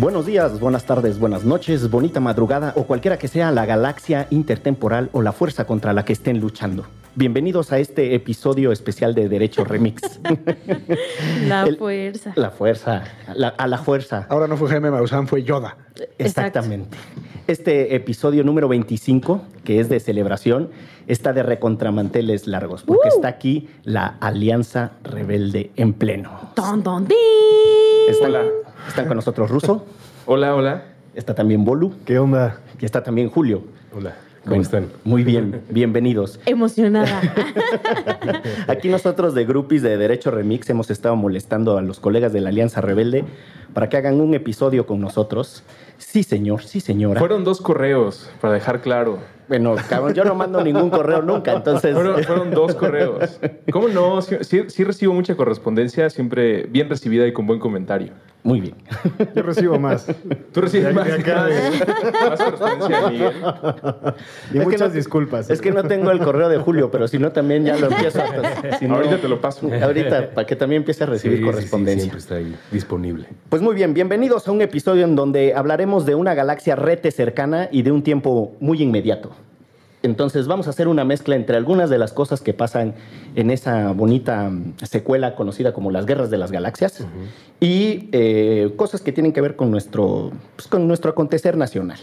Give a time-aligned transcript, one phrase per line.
[0.00, 5.08] Buenos días, buenas tardes, buenas noches, bonita madrugada o cualquiera que sea la galaxia intertemporal
[5.12, 6.86] o la fuerza contra la que estén luchando.
[7.16, 10.20] Bienvenidos a este episodio especial de Derecho Remix.
[11.48, 12.32] La El- fuerza.
[12.36, 13.02] La fuerza,
[13.34, 14.26] la- a la fuerza.
[14.28, 15.76] Ahora no fue Jaime Maussan, fue Yoda.
[16.18, 16.96] Exactamente.
[17.48, 20.70] Este episodio número 25, que es de celebración,
[21.08, 23.16] está de recontramanteles largos, porque ¡Uh!
[23.16, 26.30] está aquí la Alianza Rebelde en pleno.
[26.54, 27.16] Ton, ton, tin.
[28.08, 28.32] Están,
[28.86, 29.84] están con nosotros Ruso,
[30.26, 30.82] Hola, hola.
[31.14, 32.60] está también Bolu ¿Qué onda?
[32.80, 33.64] y está también Julio.
[33.96, 34.14] Hola.
[34.44, 34.86] ¿Cómo Bueno, están?
[35.04, 36.40] Muy bien, bienvenidos.
[36.46, 37.20] Emocionada.
[38.68, 42.48] Aquí nosotros de Groupies de Derecho Remix hemos estado molestando a los colegas de la
[42.50, 43.24] Alianza Rebelde
[43.74, 45.64] para que hagan un episodio con nosotros.
[45.98, 47.18] Sí, señor, sí, señora.
[47.20, 49.18] Fueron dos correos, para dejar claro.
[49.48, 51.94] Bueno, cabrón, yo no mando ningún correo nunca, entonces...
[51.94, 53.40] Fueron, fueron dos correos.
[53.72, 54.20] ¿Cómo no?
[54.22, 58.12] Sí, recibo mucha correspondencia, siempre bien recibida y con buen comentario.
[58.44, 58.74] Muy bien.
[59.34, 60.06] Yo recibo más.
[60.52, 63.32] Tú recibes De- más, de acá, más- más correspondencia, Miguel.
[64.54, 65.50] Y Es muchas no- disculpas.
[65.50, 68.22] Es que no tengo el correo de Julio, pero si no, también ya lo empiezo
[68.22, 68.78] a...
[68.78, 69.68] si no- Ahorita te lo paso.
[69.82, 72.02] Ahorita, para que también empiece a recibir correspondencia.
[72.02, 73.26] siempre está ahí disponible.
[73.48, 77.68] Pues muy bien, bienvenidos a un episodio en donde hablaremos de una galaxia rete cercana
[77.72, 79.32] y de un tiempo muy inmediato.
[80.02, 82.94] Entonces vamos a hacer una mezcla entre algunas de las cosas que pasan
[83.34, 84.50] en esa bonita
[84.82, 87.04] secuela conocida como las Guerras de las Galaxias
[87.58, 91.98] y eh, cosas que tienen que ver con nuestro, pues, con nuestro acontecer nacional.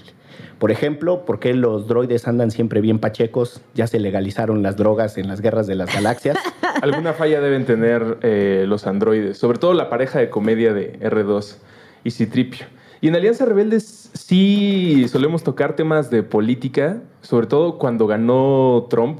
[0.59, 5.17] Por ejemplo, por qué los droides andan siempre bien pachecos, ya se legalizaron las drogas
[5.17, 6.37] en las Guerras de las Galaxias.
[6.81, 11.57] Alguna falla deben tener eh, los androides, sobre todo la pareja de comedia de R2
[12.03, 12.67] y Citripio.
[13.01, 19.19] Y en Alianza Rebeldes sí solemos tocar temas de política, sobre todo cuando ganó Trump.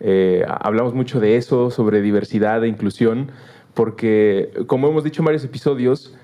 [0.00, 3.32] Eh, hablamos mucho de eso, sobre diversidad e inclusión,
[3.74, 6.14] porque como hemos dicho en varios episodios,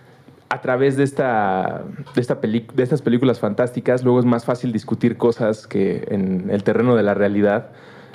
[0.49, 5.17] a través de, esta, de, esta de estas películas fantásticas, luego es más fácil discutir
[5.17, 7.71] cosas que en el terreno de la realidad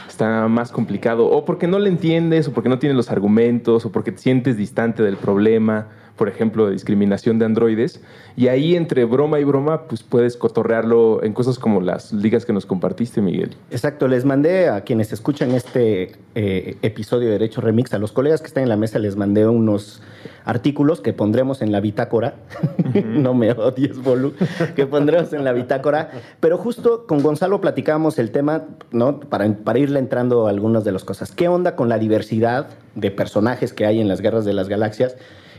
[0.08, 3.92] está más complicado, o porque no le entiendes, o porque no tienes los argumentos, o
[3.92, 8.02] porque te sientes distante del problema, por ejemplo, de discriminación de androides.
[8.36, 12.54] Y ahí, entre broma y broma, pues puedes cotorrearlo en cosas como las ligas que
[12.54, 13.56] nos compartiste, Miguel.
[13.72, 18.42] Exacto, les mandé a quienes escuchan este eh, episodio de Derecho Remix, a los colegas
[18.42, 20.02] que están en la mesa, les mandé unos
[20.46, 22.36] artículos que pondremos en la bitácora.
[23.06, 24.34] no me odies, Bolu,
[24.76, 26.12] que pondremos en la bitácora.
[26.40, 29.20] Pero justo con Gonzalo platicábamos el tema, ¿no?
[29.20, 31.32] Para, para irle entrando a algunas de las cosas.
[31.32, 35.16] ¿Qué onda con la diversidad de personajes que hay en las guerras de las galaxias?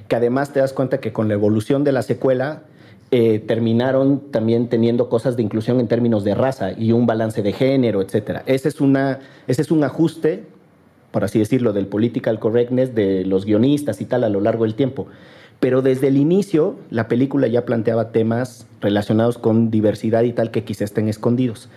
[0.09, 2.63] Que además te das cuenta que con la evolución de la secuela
[3.15, 7.53] eh, terminaron también teniendo cosas de inclusión en términos de raza y un balance de
[7.53, 8.43] género, etcétera.
[8.47, 10.45] Ese es, una, ese es un ajuste,
[11.11, 14.75] por así decirlo, del political correctness de los guionistas y tal a lo largo del
[14.75, 15.09] tiempo.
[15.61, 20.65] Pero desde el inicio, la película ya planteaba temas relacionados con diversidad y tal que
[20.65, 21.69] quizá estén escondidos.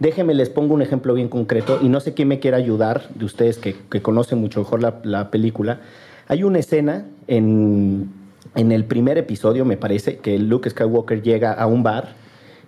[0.00, 3.24] Déjenme, les pongo un ejemplo bien concreto y no sé quién me quiera ayudar de
[3.26, 5.80] ustedes que, que conocen mucho mejor la, la película.
[6.28, 8.10] Hay una escena en,
[8.54, 12.14] en el primer episodio, me parece, que Luke Skywalker llega a un bar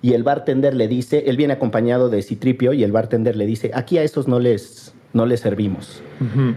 [0.02, 3.70] y el bartender le dice, él viene acompañado de Citripio y el bartender le dice,
[3.74, 6.02] aquí a esos no les, no les servimos,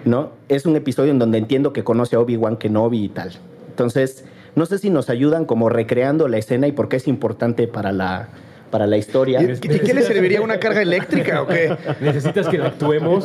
[0.06, 0.32] ¿no?
[0.48, 3.34] Es un episodio en donde entiendo que conoce a Obi-Wan Kenobi y tal.
[3.68, 4.24] Entonces,
[4.56, 7.92] no sé si nos ayudan como recreando la escena y por qué es importante para
[7.92, 8.30] la,
[8.74, 9.40] para la historia.
[9.40, 11.78] ¿Y, y qué le serviría una carga eléctrica o qué?
[12.02, 13.24] ¿Necesitas que lo actuemos?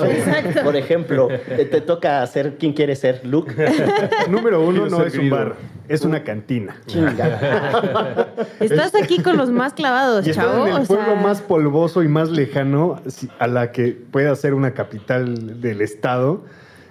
[0.62, 3.54] Por ejemplo, te, te toca hacer quién quiere ser Luke.
[4.28, 5.54] Número uno no es un bar,
[5.88, 6.76] es una cantina.
[6.86, 8.26] Chinga.
[8.60, 10.66] Estás aquí con los más clavados, Y estás chavo.
[10.66, 13.00] en el o pueblo sea, más polvoso y más lejano
[13.38, 16.44] a la que pueda ser una capital del estado.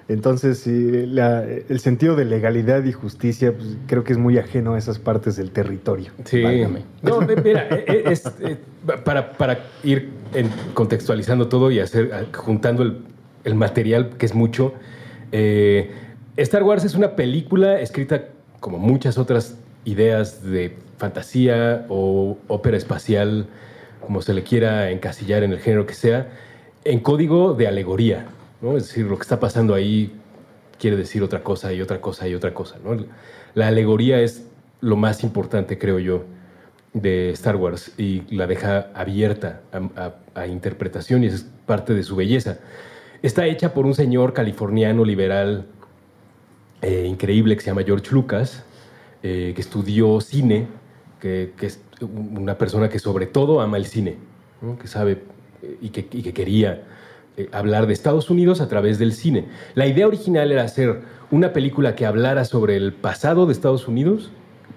[0.09, 4.75] Entonces, sí, la- el sentido de legalidad y justicia pues, creo que es muy ajeno
[4.75, 6.11] a esas partes del territorio.
[6.23, 6.41] Sí.
[6.41, 6.83] Válgame.
[7.01, 8.55] No, mira, eh, eh, es, eh,
[9.03, 10.09] para, para ir
[10.73, 12.99] contextualizando todo y hacer ah, juntando el,
[13.43, 14.73] el material, que es mucho,
[15.33, 15.91] eh,
[16.37, 18.25] Star Wars es una película escrita
[18.61, 23.47] como muchas otras ideas de fantasía o ópera espacial,
[24.01, 26.27] como se le quiera encasillar en el género que sea,
[26.85, 28.25] en código de alegoría.
[28.61, 28.77] ¿No?
[28.77, 30.11] Es decir, lo que está pasando ahí
[30.79, 32.77] quiere decir otra cosa y otra cosa y otra cosa.
[32.83, 32.97] ¿no?
[33.55, 34.45] La alegoría es
[34.81, 36.23] lo más importante, creo yo.
[36.93, 42.01] de Star Wars y la deja abierta a, a- a interpretación y es parte de
[42.01, 42.57] su belleza.
[43.21, 45.65] Está hecha por un señor californiano liberal
[46.81, 48.63] eh, increíble que se llama George Lucas,
[49.23, 50.67] eh, que estudió cine,
[51.19, 54.15] que, que es una persona que sobre todo ama el cine,
[54.61, 54.77] ¿no?
[54.79, 55.23] que sabe
[55.61, 56.83] eh, y, que, y que quería
[57.37, 59.45] eh, hablar de Estados Unidos a través del cine.
[59.75, 64.31] La idea original era hacer una película que hablara sobre el pasado de Estados Unidos,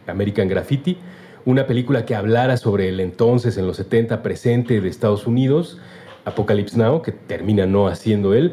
[0.07, 0.99] American Graffiti,
[1.47, 5.79] una película que hablara sobre el entonces, en los 70, presente de Estados Unidos,
[6.27, 8.53] Apocalypse Now, que termina no haciendo él,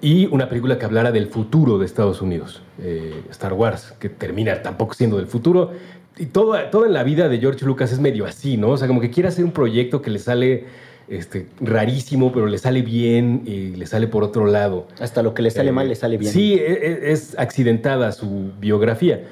[0.00, 4.62] y una película que hablara del futuro de Estados Unidos, eh, Star Wars, que termina
[4.62, 5.72] tampoco siendo del futuro.
[6.16, 8.70] Y todo en la vida de George Lucas es medio así, ¿no?
[8.70, 10.66] O sea, como que quiere hacer un proyecto que le sale
[11.08, 14.86] este, rarísimo, pero le sale bien y le sale por otro lado.
[15.00, 16.32] Hasta lo que le sale Eh, mal le sale bien.
[16.32, 16.72] Sí, e-
[17.08, 19.24] e- es, accidentada su biografía.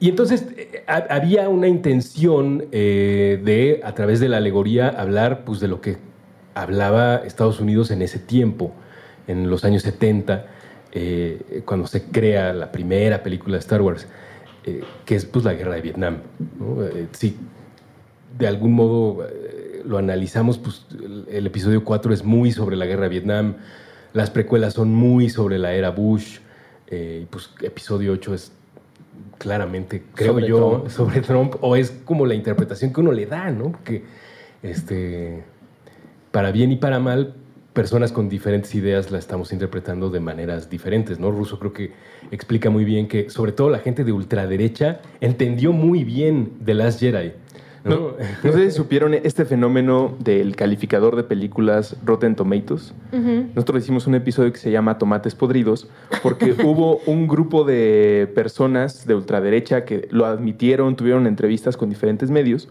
[0.00, 5.44] Y entonces eh, ha- había una intención eh, de, a través de la alegoría, hablar
[5.44, 5.96] pues, de lo que
[6.54, 8.72] hablaba Estados Unidos en ese tiempo,
[9.26, 10.46] en los años 70,
[10.92, 14.06] eh, cuando se crea la primera película de Star Wars,
[14.64, 16.18] eh, que es pues, la guerra de Vietnam.
[16.58, 16.78] ¿no?
[17.12, 17.36] Sí,
[18.38, 19.26] de algún modo
[19.84, 20.86] lo analizamos, pues
[21.30, 23.56] el, episodio 4 es muy sobre la guerra de Vietnam,
[24.12, 26.38] las precuelas son muy sobre la era Bush,
[26.86, 28.52] eh, y pues episodio 8 es
[29.38, 30.88] claramente, creo Sobre yo, Trump.
[30.88, 33.72] sobre Trump, o es como la interpretación que uno le da, ¿no?
[33.72, 34.04] Porque,
[34.62, 35.44] este,
[36.30, 37.34] para bien y para mal,
[37.72, 41.30] personas con diferentes ideas la estamos interpretando de maneras diferentes, ¿no?
[41.30, 41.92] Russo creo que
[42.32, 46.98] explica muy bien que, sobre todo la gente de ultraderecha, entendió muy bien The Last
[46.98, 47.34] Jedi.
[47.84, 48.12] ¿No?
[48.44, 52.94] No, sé si supieron este fenómeno del calificador de películas Rotten Tomatoes.
[53.54, 55.88] Nosotros hicimos un episodio que se llama Tomates Podridos
[56.22, 62.30] porque hubo un grupo de personas de ultraderecha que lo admitieron, tuvieron entrevistas con diferentes
[62.30, 62.68] medios,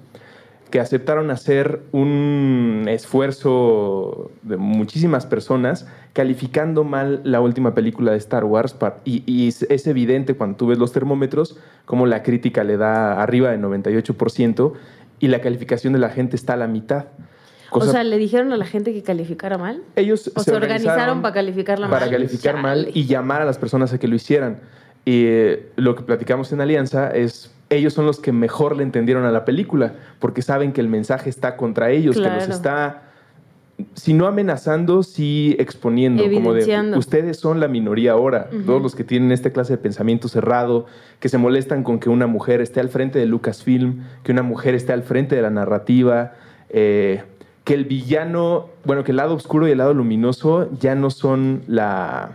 [0.69, 8.43] que aceptaron hacer un esfuerzo de muchísimas personas calificando mal la última película de Star
[8.43, 8.75] Wars.
[9.05, 13.21] Y, y es, es evidente cuando tú ves los termómetros como la crítica le da
[13.21, 14.73] arriba del 98%
[15.19, 17.05] y la calificación de la gente está a la mitad.
[17.69, 19.81] Cosa- O sea, le dijeron a la gente que calificara mal.
[19.95, 22.11] ellos o se organizaron para calificarla para mal.
[22.11, 24.59] calificar mal y llamar a las personas a que lo hicieran.
[25.03, 29.25] Y eh, lo que platicamos en Alianza es, ellos son los que mejor le entendieron
[29.25, 33.03] a la película, porque saben que el mensaje está contra ellos, que los está,
[33.93, 39.03] si no amenazando, sí exponiendo, como de, ustedes son la minoría ahora, todos los que
[39.03, 40.87] tienen esta clase de pensamiento cerrado,
[41.19, 44.73] que se molestan con que una mujer esté al frente de Lucasfilm, que una mujer
[44.73, 46.33] esté al frente de la narrativa,
[46.69, 47.23] eh,
[47.63, 51.61] que el villano, bueno, que el lado oscuro y el lado luminoso ya no son
[51.67, 52.31] la,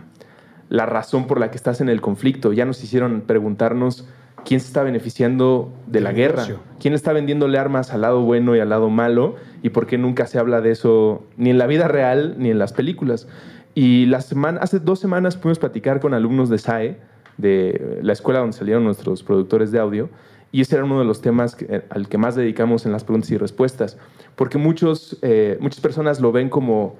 [0.69, 2.53] la razón por la que estás en el conflicto.
[2.53, 4.07] Ya nos hicieron preguntarnos
[4.45, 6.45] quién se está beneficiando de la guerra,
[6.79, 10.27] quién está vendiéndole armas al lado bueno y al lado malo y por qué nunca
[10.27, 13.27] se habla de eso ni en la vida real ni en las películas.
[13.73, 16.97] Y la semana, hace dos semanas pudimos platicar con alumnos de SAE,
[17.37, 20.09] de la escuela donde salieron nuestros productores de audio,
[20.51, 23.03] y ese era uno de los temas que- eh, al que más dedicamos en las
[23.03, 23.97] preguntas y respuestas,
[24.35, 26.95] porque muchos, eh, muchas personas lo ven como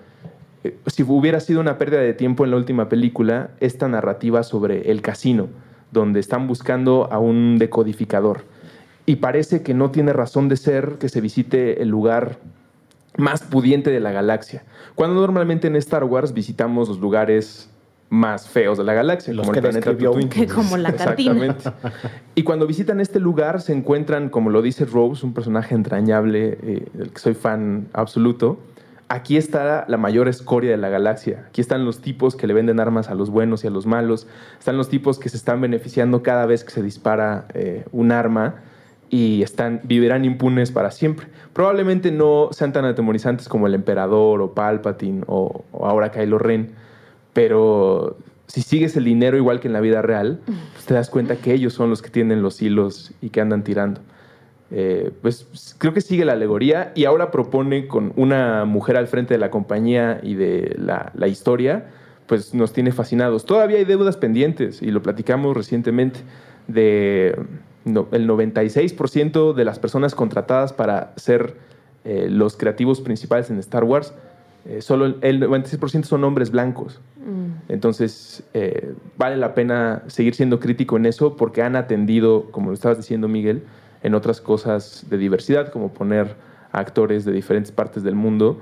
[0.64, 4.90] eh, si hubiera sido una pérdida de tiempo en la última película, esta narrativa sobre
[4.90, 5.50] el casino,
[5.92, 8.46] donde están buscando a un decodificador.
[9.06, 12.38] Y parece que no tiene razón de ser que se visite el lugar
[13.18, 14.64] más pudiente de la galaxia.
[14.96, 17.70] Cuando normalmente en Star Wars visitamos los lugares
[18.10, 19.92] más feos de la galaxia, Los como que el planeta.
[19.92, 20.30] Tatooine.
[20.30, 20.90] Que como la.
[20.90, 21.72] Exactamente.
[22.36, 26.88] Y cuando visitan este lugar se encuentran, como lo dice Rose, un personaje entrañable eh,
[26.94, 28.60] del que soy fan absoluto.
[29.10, 31.46] Aquí está la mayor escoria de la galaxia.
[31.48, 34.28] Aquí están los tipos que le venden armas a los buenos y a los malos.
[34.58, 38.62] Están los tipos que se están beneficiando cada vez que se dispara eh, un arma
[39.14, 41.28] y están, vivirán impunes para siempre.
[41.54, 46.72] Probablemente no sean tan atemorizantes como el emperador o Palpatine o, ahora Kylo Ren,
[47.32, 48.18] pero
[48.48, 50.40] si sigues el dinero igual que en la vida real,
[50.74, 53.64] pues te das cuenta que ellos son los que tienen los hilos y que andan
[53.64, 54.02] tirando.
[54.72, 59.36] Eh, pues creo que sigue la alegoría y ahora propone con una mujer al frente
[59.36, 61.86] de la compañía y de la, la historia,
[62.26, 63.46] pues nos tiene fascinados.
[63.46, 66.22] Todavía hay deudas pendientes y lo platicamos recientemente
[66.68, 67.36] de
[67.86, 71.56] no, el 96% de las personas contratadas para ser
[72.06, 74.14] eh, los creativos principales en Star Wars,
[74.66, 77.00] eh, solo el- el 96% son hombres blancos.
[77.70, 82.74] Entonces, eh, vale la pena seguir siendo crítico en eso porque han atendido, como lo
[82.74, 83.64] estabas diciendo, Miguel,
[84.04, 86.36] en otras cosas de diversidad, como poner
[86.74, 88.60] a actores de diferentes partes del mundo.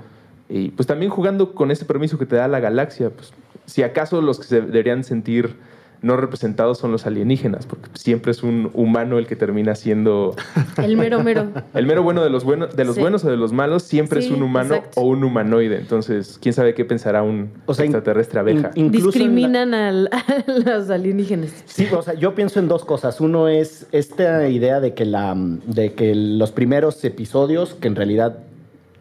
[0.48, 3.10] Y pues también jugando con ese permiso que te da la galaxia.
[3.10, 3.32] Pues,
[3.66, 5.56] si acaso los que se deberían sentir
[6.02, 10.34] no representados son los alienígenas, porque siempre es un humano el que termina siendo
[10.82, 11.48] el mero mero.
[11.74, 14.30] El mero bueno de los buenos, de los buenos o de los malos siempre es
[14.30, 15.76] un humano o un humanoide.
[15.78, 18.70] Entonces, quién sabe qué pensará un extraterrestre abeja.
[18.74, 21.62] Discriminan a los alienígenas.
[21.66, 23.20] Sí, o sea, yo pienso en dos cosas.
[23.20, 28.38] Uno es esta idea de que la de que los primeros episodios, que en realidad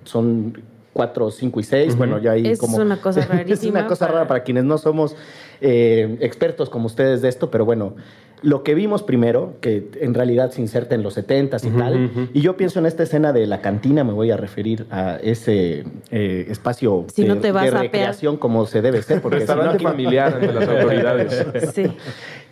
[0.03, 0.61] son
[0.93, 2.77] cuatro, cinco y seis, bueno, ya hay como...
[2.77, 3.53] Es una cosa rarísima.
[3.53, 5.15] es una cosa rara para quienes no somos
[5.61, 7.95] eh, expertos como ustedes de esto, pero bueno,
[8.41, 12.41] lo que vimos primero, que en realidad se inserta en los 70s y tal, y
[12.41, 16.47] yo pienso en esta escena de la cantina, me voy a referir a ese eh,
[16.49, 19.21] espacio de, recreación como se debe ser.
[19.21, 21.73] Porque Restaurante familiar ante las autoridades.
[21.73, 21.85] sí.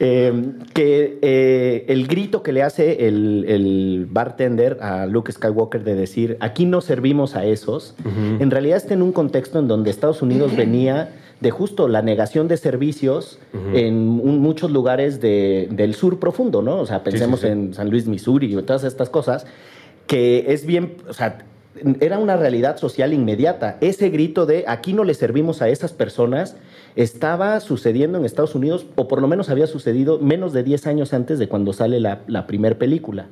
[0.01, 0.31] Eh,
[0.73, 6.65] que el grito que le hace el, el, bartender a Luke Skywalker de decir, aquí
[6.65, 7.95] no servimos a esos,
[8.39, 11.09] en realidad está en un contexto en donde Estados Unidos venía
[11.41, 13.39] de justo la negación de servicios
[13.73, 16.77] en muchos lugares del sur profundo, ¿no?
[16.77, 19.45] O sea, pensemos en San Luis, Missouri y todas estas cosas,
[20.05, 21.45] que es bien, o sea,
[22.01, 23.77] era una realidad social inmediata.
[23.79, 26.57] Ese grito de aquí no le servimos a esas personas
[26.95, 31.13] estaba sucediendo en Estados Unidos, o por lo menos había sucedido menos de 10 años
[31.13, 33.27] antes de cuando sale la, la primera película.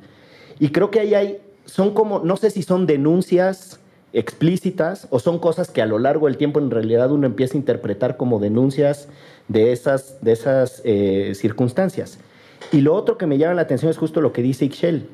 [0.58, 3.80] Y creo que ahí hay, son como, no sé si son denuncias
[4.12, 7.58] explícitas o son cosas que a lo largo del tiempo en realidad uno empieza a
[7.58, 9.08] interpretar como denuncias
[9.48, 12.18] de esas, de esas eh, circunstancias.
[12.72, 15.08] Y lo otro que me llama la atención es justo lo que dice Ixchel.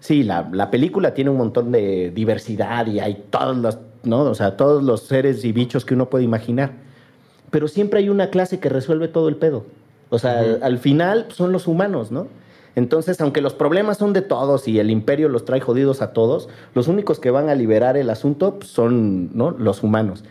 [0.00, 4.22] Sí, la, la, película tiene un montón de diversidad y hay todos los, ¿no?
[4.22, 6.72] o sea, todos los seres y bichos que uno puede imaginar.
[7.50, 9.64] Pero siempre hay una clase que resuelve todo el pedo.
[10.10, 12.28] O sea, al final son los humanos, ¿no?
[12.74, 16.48] Entonces, aunque los problemas son de todos y el imperio los trae jodidos a todos,
[16.74, 19.50] los únicos que van a liberar el asunto pues, son ¿no?
[19.50, 20.24] los humanos.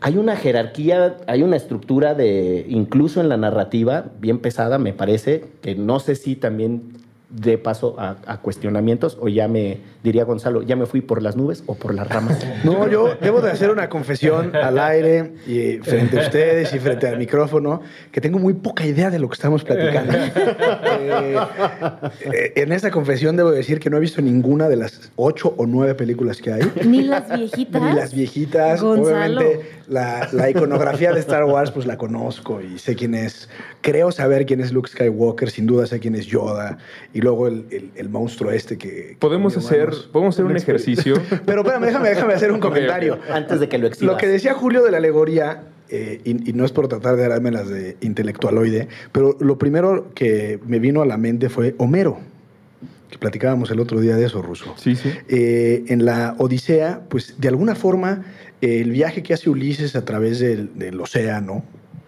[0.00, 5.44] Hay una jerarquía, hay una estructura de, incluso en la narrativa, bien pesada, me parece,
[5.60, 7.01] que no sé si también
[7.32, 11.64] de paso a, cuestionamientos o ya me diría Gonzalo, ya me fui por las nubes
[11.66, 12.38] o por las ramas.
[12.64, 17.08] No, yo debo de hacer una confesión al aire y frente a ustedes y frente
[17.08, 20.12] al micrófono que tengo muy poca idea de lo que estamos platicando.
[20.14, 21.36] Eh,
[22.20, 25.66] eh, en esta confesión debo decir que no he visto ninguna de las ocho o
[25.66, 26.62] nueve películas que hay.
[26.86, 27.82] Ni las viejitas.
[27.82, 28.82] Ni las viejitas.
[28.82, 33.48] Obviamente la, la iconografía de Star Wars pues la conozco y sé quién es.
[33.80, 36.78] Creo saber quién es Luke Skywalker, sin duda sé quién es Yoda
[37.12, 39.16] y luego el, el, monstruo este que...
[39.18, 41.14] Podemos hacer, podemos hacer un ejercicio.
[41.46, 43.18] Pero espérame, déjame, déjame hacer un comentario.
[43.32, 44.14] Antes de que lo exhibas.
[44.14, 47.50] Lo que decía Julio de la alegoría, eh, y, no es por tratar de darme
[47.50, 52.18] las de intelectualoide, pero lo primero que me vino a la mente fue Homero.
[53.10, 54.74] Que platicábamos el otro día de eso, Ruso.
[54.76, 55.10] Sí, sí.
[55.28, 58.24] Eh, en la Odisea, pues de alguna forma,
[58.62, 61.62] el viaje que hace Ulises a través del, del océano,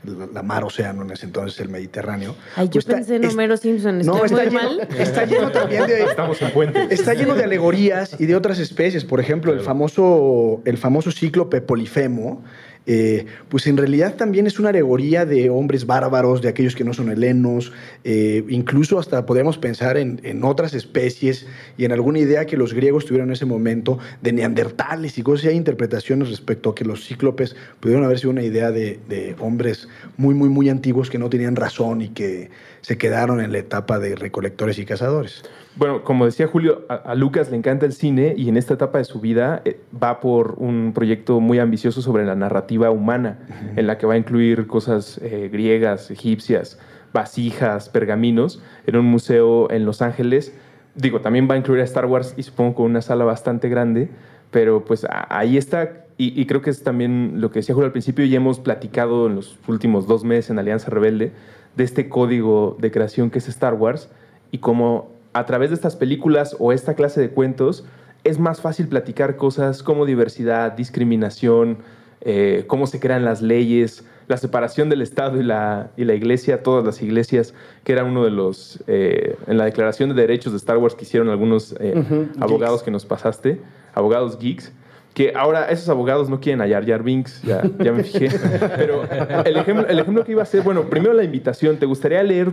[0.04, 2.36] la mar océano en ese entonces, el Mediterráneo.
[2.56, 3.98] Ay, yo pues pensé en Homero Simpson.
[3.98, 6.04] no, está, lleno, está lleno también de.
[6.04, 6.86] Estamos en puente.
[6.90, 9.04] Está lleno de alegorías y de otras especies.
[9.04, 12.44] Por ejemplo, el famoso, el famoso cíclope Polifemo
[12.86, 16.92] eh, pues en realidad también es una alegoría de hombres bárbaros, de aquellos que no
[16.92, 17.72] son helenos,
[18.04, 21.46] eh, incluso hasta podemos pensar en, otras especies
[21.78, 25.46] y en alguna idea que los griegos tuvieron en ese momento de neandertales y cosas,
[25.46, 29.34] y hay interpretaciones respecto a que los cíclopes pudieron haber sido una idea de, de
[29.38, 29.88] hombres
[30.18, 32.50] muy, muy, muy antiguos que no tenían razón y que
[32.82, 35.44] se quedaron en la etapa de recolectores y cazadores.
[35.76, 39.04] Bueno, como decía Julio, a, Lucas le encanta el cine y en esta etapa de
[39.04, 43.40] su vida eh, va por un proyecto muy ambicioso sobre la narrativa humana,
[43.74, 46.78] en la que va a incluir cosas eh, griegas, egipcias,
[47.12, 50.54] vasijas, pergaminos, en un museo en Los Ángeles.
[50.94, 54.10] Digo, también va a incluir a Star Wars y supongo con una sala bastante grande,
[54.52, 57.92] pero pues ahí está y, y, creo que es también lo que decía Julio al
[57.92, 61.32] principio y hemos platicado en los últimos dos meses en Alianza Rebelde
[61.74, 64.08] de este código de creación que es Star Wars
[64.52, 67.84] y cómo a través de estas películas o esta clase de cuentos
[68.22, 71.78] es más fácil platicar cosas como diversidad, discriminación,
[72.22, 76.62] eh, cómo se crean las leyes, la separación del Estado y la, y la Iglesia,
[76.62, 77.52] todas las iglesias,
[77.84, 81.04] que era uno de los, eh, en la Declaración de Derechos de Star Wars que
[81.04, 82.02] hicieron algunos eh,
[82.40, 83.60] abogados que nos pasaste,
[83.92, 84.72] abogados geeks,
[85.12, 88.30] que ahora esos abogados no quieren hallar Jar Binks, ya, ya me fijé.
[88.76, 89.02] Pero
[89.44, 92.52] el ejemplo, el ejemplo que iba a ser, bueno, primero la invitación, ¿te gustaría leer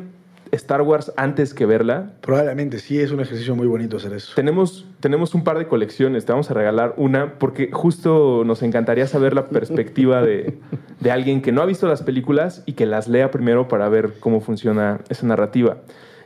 [0.52, 2.14] Star Wars antes que verla?
[2.22, 4.34] Probablemente, sí, es un ejercicio muy bonito hacer eso.
[4.36, 9.08] Tenemos, tenemos un par de colecciones, te vamos a regalar una, porque justo nos encantaría
[9.08, 10.58] saber la perspectiva de,
[11.00, 14.16] de alguien que no ha visto las películas y que las lea primero para ver
[14.20, 15.78] cómo funciona esa narrativa.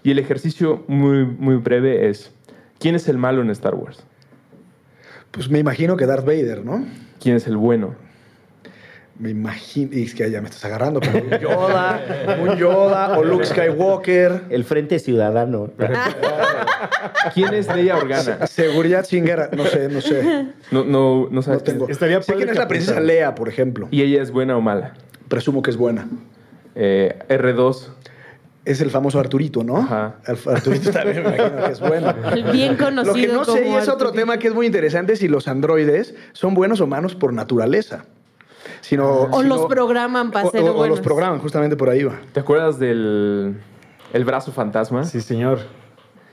[0.04, 2.32] Y el ejercicio muy, muy breve es,
[2.80, 4.04] ¿quién es el malo en Star Wars?
[5.32, 6.86] Pues me imagino que Darth Vader, ¿no?
[7.20, 7.96] ¿Quién es el bueno?
[9.18, 9.92] Me imagino.
[9.94, 14.44] Y es que ya me estás agarrando, pero un Yoda, un Yoda o Luke Skywalker.
[14.50, 15.70] El Frente Ciudadano.
[17.34, 18.46] ¿Quién es Leia Organa?
[18.48, 19.50] Seguridad sin guerra.
[19.56, 20.48] No sé, no sé.
[20.72, 21.90] No, no, no sabes No tengo.
[21.90, 23.00] Estaría sé quién es la princesa.
[23.00, 23.88] Lea, por ejemplo.
[23.90, 24.94] ¿Y ella es buena o mala?
[25.30, 26.08] Presumo que es buena.
[26.76, 27.88] Eh, R2.
[28.66, 29.78] Es el famoso Arturito, ¿no?
[29.78, 30.16] Ajá.
[30.26, 32.14] Arturito también me imagino que es bueno.
[32.34, 34.14] El bien conocido Lo que no sé, y es otro Arturito.
[34.14, 38.06] tema que es muy interesante, si los androides son buenos o malos por naturaleza.
[38.82, 40.98] Sino, O sino- los programan para o- ser o- o buenos.
[40.98, 42.20] los programan, justamente por ahí va.
[42.34, 43.56] ¿Te acuerdas del
[44.14, 45.04] el brazo fantasma?
[45.04, 45.60] Sí, señor.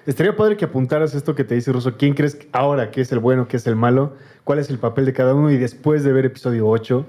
[0.07, 1.97] Estaría padre que apuntaras esto que te dice Russo.
[1.97, 4.15] ¿Quién crees ahora que es el bueno, que es el malo?
[4.45, 5.51] ¿Cuál es el papel de cada uno?
[5.51, 7.07] Y después de ver episodio 8,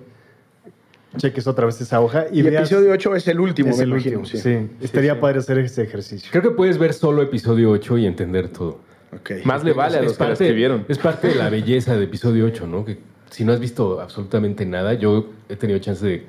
[1.18, 3.84] cheques otra vez esa hoja y, Y, veas- episodio 8 es el último, es me
[3.84, 4.42] el imagino, último.
[4.42, 4.50] sí.
[4.50, 5.20] Sí, estaría sí.
[5.22, 6.30] padre hacer ese ejercicio.
[6.32, 8.80] Creo que puedes ver solo episodio 8 y entender todo.
[9.16, 9.32] Ok.
[9.46, 10.86] Más le vale a Es- los es que parte- escribieron.
[10.88, 12.84] Es parte de la belleza de episodio 8, ¿no?
[12.84, 12.98] Que
[13.34, 16.24] si no has visto absolutamente nada, yo he tenido chance de,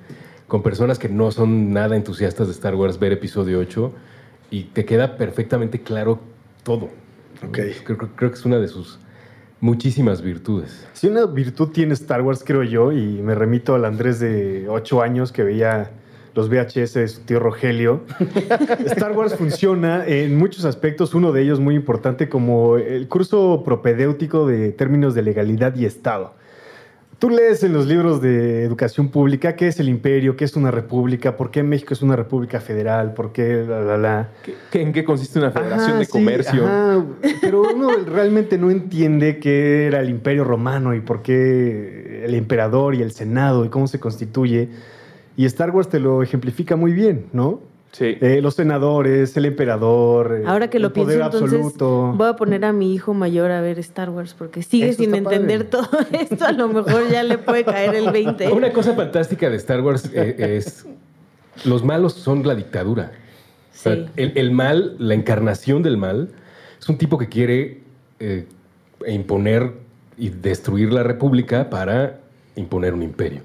[0.49, 3.93] con personas que no son nada entusiastas de Star Wars, ver episodio 8
[4.51, 6.19] y te queda perfectamente claro
[6.63, 6.89] todo.
[7.47, 7.59] Ok.
[7.85, 8.99] Creo, creo- creo que es una de sus
[9.61, 10.87] muchísimas virtudes.
[10.95, 15.03] Si una virtud tiene Star Wars, creo yo, y me remito al Andrés de 8
[15.03, 15.91] años que veía
[16.35, 18.01] los VHS de su tío Rogelio,
[18.87, 24.47] Star Wars funciona en muchos aspectos, uno de ellos muy importante como el curso propedéutico
[24.47, 26.35] de términos de legalidad y Estado.
[27.19, 30.71] Tú lees en los libros de educación pública qué es el imperio, qué es una
[30.71, 34.29] república, por qué México es una república federal, por qué la, la, la.
[34.43, 36.67] ¿Qué- qué- ¿En qué consiste una federación Ajá, de sí, comercio?
[36.67, 37.05] ajá,
[37.41, 42.95] pero uno realmente no entiende qué era el imperio romano y por qué el emperador
[42.95, 44.69] y el senado y cómo se constituye.
[45.37, 47.61] Y Star Wars te lo ejemplifica muy bien, ¿no?
[47.97, 48.19] Sí.
[48.21, 52.13] Eh, los senadores, el emperador, eh, Ahora que lo el poder pienso, entonces absoluto.
[52.17, 55.11] voy a poner a mi hijo mayor a ver Star Wars porque sigue Eso sin
[55.13, 55.37] padre.
[55.37, 56.45] entender todo esto.
[56.45, 58.51] A lo mejor ya le puede caer el 20.
[58.53, 60.87] Una cosa fantástica de Star Wars eh, es
[61.65, 63.13] los malos son la dictadura.
[63.73, 64.07] O sea, Sí.
[64.17, 66.31] el, el mal, la encarnación del mal,
[66.81, 67.81] es un tipo que quiere
[68.19, 68.47] eh,
[69.07, 69.71] imponer
[70.19, 72.19] y destruir la república para
[72.57, 73.43] imponer un imperio.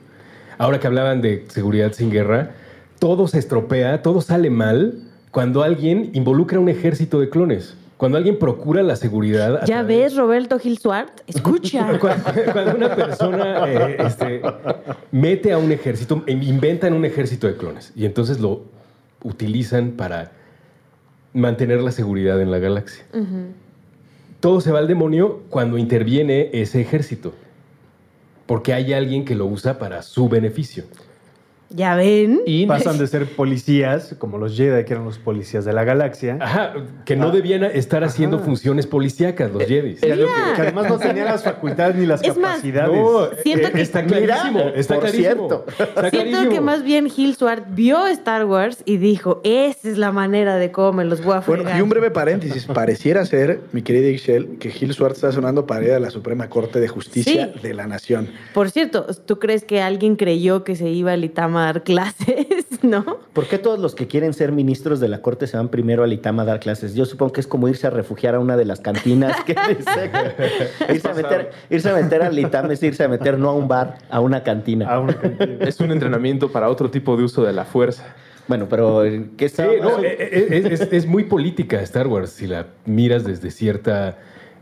[0.57, 2.51] Ahora que hablaban de seguridad sin guerra,
[2.99, 4.99] todo se estropea, todo sale mal
[5.31, 7.75] cuando alguien involucra un ejército de clones.
[7.97, 9.65] Cuando alguien procura la seguridad.
[9.65, 11.99] Ya ves, Roberto Gil Swart, escucha.
[11.99, 14.41] cuando, una persona eh, este,
[15.11, 18.61] mete a un ejército, inventan un ejército de clones y entonces lo
[19.21, 20.31] utilizan para
[21.33, 23.03] mantener la seguridad en la galaxia.
[24.39, 27.33] Todo se va al demonio cuando interviene ese ejército,
[28.45, 30.85] porque hay alguien que lo usa para su beneficio.
[31.69, 32.41] Ya ven.
[32.45, 36.37] Y Pasan de ser policías, como los Jedi, que eran los policías de la galaxia,
[36.39, 36.73] Ajá,
[37.05, 38.45] que no debían estar haciendo Ajá.
[38.45, 39.95] funciones policíacas los Jedi.
[39.95, 42.97] que, que además no tenían las facultades ni las Es más, capacidades.
[42.99, 45.47] No, Siento eh, que- está clarísimo, Mira, está por clarísimo.
[45.47, 45.65] cierto.
[45.67, 46.49] Está Siento clarísimo.
[46.51, 50.71] que más bien Gil Swart vio Star Wars y dijo, esa es la manera de
[50.71, 51.63] cómo me los voy a fregar.
[51.65, 52.65] Bueno, y un breve paréntesis.
[52.65, 56.49] Pareciera ser, mi querida Ixchel, que Gil Swart está sonando para ir a la Suprema
[56.49, 57.59] Corte de Justicia Sí.
[57.61, 58.29] de la Nación.
[58.53, 62.47] Por cierto, ¿tú crees que alguien creyó que se iba al Itama dar clases?
[62.81, 63.03] ¿No?
[63.33, 66.13] ¿Por qué todos los que quieren ser ministros de la corte se van primero al
[66.13, 66.95] ITAM a dar clases?
[66.95, 69.35] Yo supongo que es como irse a refugiar a una de las cantinas.
[69.43, 70.11] Que dice,
[70.93, 73.67] irse, a meter, irse a meter al ITAM es irse a meter no a un
[73.67, 74.87] bar, a una cantina.
[74.89, 75.57] A una cantina.
[75.65, 78.15] es un entrenamiento para otro tipo de uso de la fuerza.
[78.47, 79.03] Bueno, pero
[79.37, 79.65] ¿qué Sí, está?
[79.81, 84.17] no, eh, eh, es, es- es muy política Star Wars si la miras desde cierta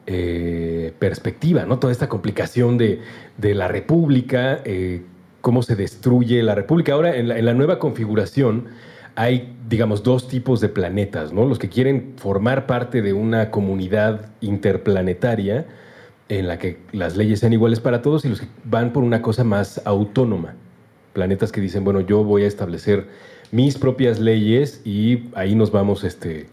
[0.06, 1.80] eh, perspectiva, ¿no?
[1.80, 3.02] Toda esta complicación de,
[3.38, 5.04] de la República, eh,
[5.42, 6.94] cómo se destruye la República.
[6.94, 8.66] Ahora, en la, en la nueva configuración,
[9.16, 11.46] hay, digamos, dos tipos de planetas, ¿no?
[11.46, 15.66] Los que quieren formar parte de una comunidad interplanetaria
[16.30, 19.22] en la que las leyes sean iguales para todos y los que van por una
[19.22, 20.54] cosa más autónoma.
[21.14, 23.06] Planetas que dicen, bueno, yo voy a establecer
[23.52, 26.48] mis propias leyes y ahí nos vamos este,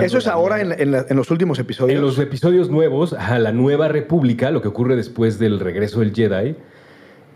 [0.00, 1.96] Eso es ahora en, en la- en los últimos episodios.
[1.96, 6.14] En los episodios nuevos, ajá, la nueva república, lo que ocurre después del regreso del
[6.14, 6.54] Jedi,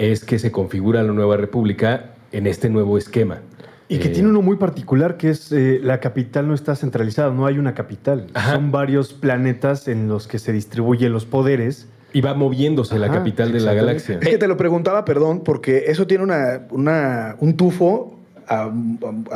[0.01, 3.41] es que se configura la nueva república en este nuevo esquema.
[3.89, 7.33] Y que Eh, tiene uno muy particular, que es eh, la capital no está centralizada,
[7.33, 8.29] no hay una capital.
[8.35, 8.55] Ajá.
[8.55, 11.89] Son varios planetas en los que se distribuyen los poderes.
[12.13, 14.19] Y va moviéndose la capital de la galaxia.
[14.23, 18.17] Es que te lo preguntaba, perdón, porque eso tiene una, una- un tufo
[18.51, 18.71] a, a-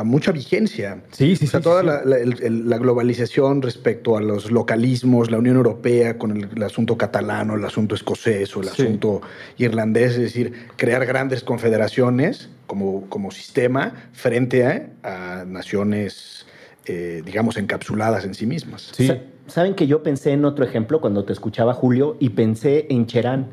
[0.01, 1.01] a mucha vigencia.
[1.11, 4.21] Sí, sí, O sea, sí, toda sí, La, la- el- el- la globalización respecto a
[4.21, 8.67] los localismos, la Unión Europea con el, el asunto catalano, el asunto escocés o el
[8.67, 8.81] Sí.
[8.83, 9.21] asunto
[9.57, 16.45] irlandés, es decir, crear grandes confederaciones como, como sistema frente a, a naciones,
[16.85, 18.91] eh, digamos, encapsuladas en sí mismas.
[18.93, 19.07] Sí.
[19.07, 23.05] Sa- Saben que yo pensé en otro ejemplo cuando te escuchaba Julio y pensé en
[23.05, 23.47] Cherán.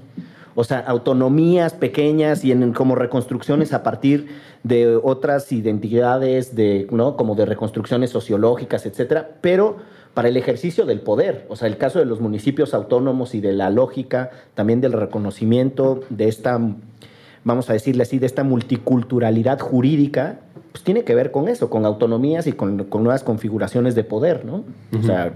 [0.55, 4.29] O sea, autonomías pequeñas y en, como reconstrucciones a partir
[4.63, 7.17] de otras identidades, de, ¿no?
[7.17, 9.77] como de reconstrucciones sociológicas, etcétera, pero
[10.15, 11.47] para el ejercicio del poder.
[11.49, 16.01] O sea, el caso de los municipios autónomos y de la lógica, también del reconocimiento
[16.11, 16.61] de esta,
[17.45, 20.41] vamos a decirle así, de esta multiculturalidad jurídica,
[20.73, 24.45] pues tiene que ver con eso, con autonomías y con, con nuevas configuraciones de poder,
[24.45, 24.65] ¿no?
[24.99, 25.33] O sea,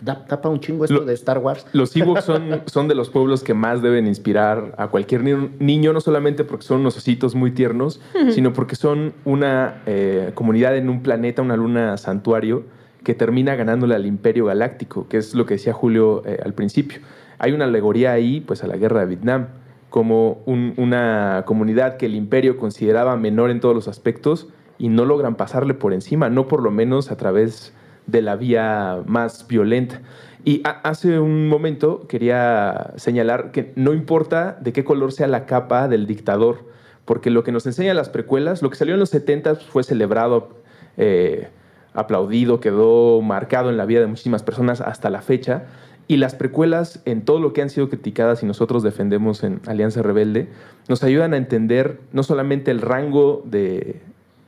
[0.00, 1.66] da- tapa un chingo esto Lo- de Star Wars.
[1.72, 5.92] Los Ewoks son, son de los pueblos que más deben inspirar a cualquier ni- niño,
[5.92, 10.88] no solamente porque son unos ositos muy tiernos, sino porque son una eh, comunidad en
[10.88, 12.64] un planeta, una luna santuario,
[13.04, 17.00] que termina ganándole al Imperio Galáctico, que es lo que decía Julio eh, al principio.
[17.38, 19.46] Hay una alegoría ahí, pues, a la guerra de Vietnam,
[19.88, 25.04] como un- una comunidad que el Imperio consideraba menor en todos los aspectos y no
[25.06, 27.72] logran pasarle por encima, no por lo menos a través
[28.10, 30.00] de la vía más violenta.
[30.44, 35.44] Y ha- hace un momento quería señalar que no importa de qué color sea la
[35.46, 36.64] capa del dictador,
[37.04, 40.50] porque lo que nos enseñan las precuelas, lo que salió en los 70 fue celebrado,
[40.96, 41.48] eh,
[41.92, 45.64] aplaudido, quedó marcado en la vida de muchísimas personas hasta la fecha.
[46.08, 50.02] Y las precuelas, en todo lo que han sido criticadas y nosotros defendemos en Alianza
[50.02, 50.48] Rebelde,
[50.88, 54.00] nos ayudan a entender no solamente el rango de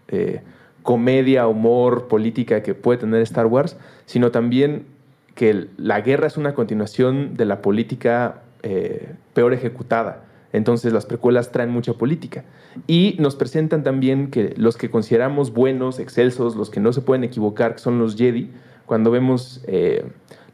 [0.08, 0.40] eh,
[0.82, 4.86] comedia, humor, política que puede tener Star Wars, sino también
[5.34, 10.24] que la guerra es una continuación de la política eh, peor ejecutada.
[10.52, 12.44] Entonces las precuelas traen mucha política.
[12.86, 17.24] Y nos presentan también que los que consideramos buenos, excelsos, los que no se pueden
[17.24, 18.50] equivocar, que son los Jedi,
[18.84, 20.04] cuando vemos eh,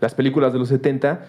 [0.00, 1.26] las películas de los 70,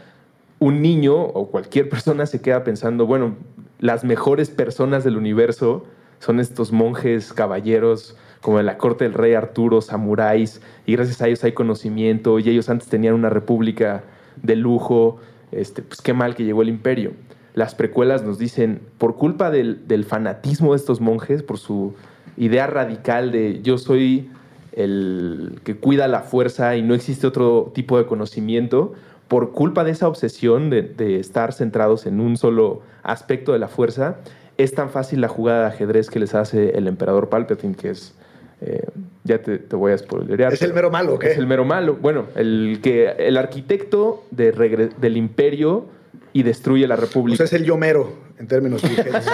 [0.60, 3.36] un niño o cualquier persona se queda pensando, bueno,
[3.80, 5.86] las mejores personas del universo
[6.20, 11.28] son estos monjes caballeros como de la corte del rey Arturo, samuráis, y gracias a
[11.28, 14.04] ellos hay conocimiento, y ellos antes tenían una república
[14.42, 15.20] de lujo,
[15.52, 17.12] este, pues qué mal que llegó el imperio.
[17.54, 21.96] Las precuelas nos dicen, por culpa del, del fanatismo de estos monjes, por su
[22.38, 24.30] idea radical de yo soy
[24.72, 28.94] el que cuida la fuerza y no existe otro tipo de conocimiento,
[29.28, 33.68] por culpa de esa obsesión de, de estar centrados en un solo aspecto de la
[33.68, 34.18] fuerza,
[34.64, 38.14] es tan fácil la jugada de ajedrez que les hace el emperador Palpatine, que es...
[38.62, 38.84] eh,
[39.24, 40.54] ya te, te voy a spoilerear.
[40.54, 41.32] ¿Es el mero malo o qué?
[41.32, 41.98] Es el mero malo.
[42.02, 45.86] Bueno, el, que, el arquitecto de regre- del imperio
[46.34, 47.38] y destruye la O república.
[47.38, 49.26] sea, es el yo mero, en términos vigentes.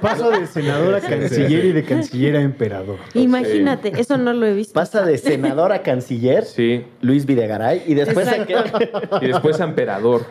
[0.00, 2.96] Paso de senador a canciller y de canciller a emperador.
[3.14, 4.74] Imagínate, eso no lo he visto.
[4.74, 8.36] Pasa de senador a canciller, Sí, Luis Videgaray, y después a
[9.22, 10.22] y después a emperador.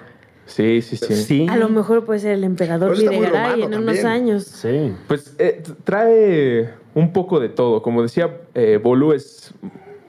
[0.50, 1.16] Sí, sí, sí.
[1.16, 1.48] Sí.
[1.48, 4.44] A lo mejor puede ser el emperador Videgaray en unos años.
[4.44, 4.94] Sí.
[5.08, 7.82] Pues eh, trae un poco de todo.
[7.82, 9.54] Como decía, eh, Bolú es,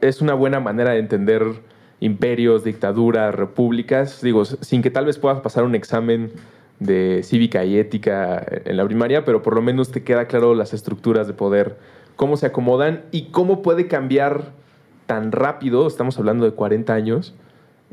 [0.01, 1.45] es una buena manera de entender
[2.01, 4.23] imperios, dictaduras, repúblicas.
[4.23, 6.33] Digo, sin que tal vez puedas pasar un examen
[6.79, 10.73] de cívica y ética en la primaria, pero por lo menos te queda claro las
[10.73, 11.77] estructuras de poder,
[12.17, 14.53] cómo se acomodan y cómo puede cambiar
[15.05, 17.35] tan rápido, estamos hablando de 40 años,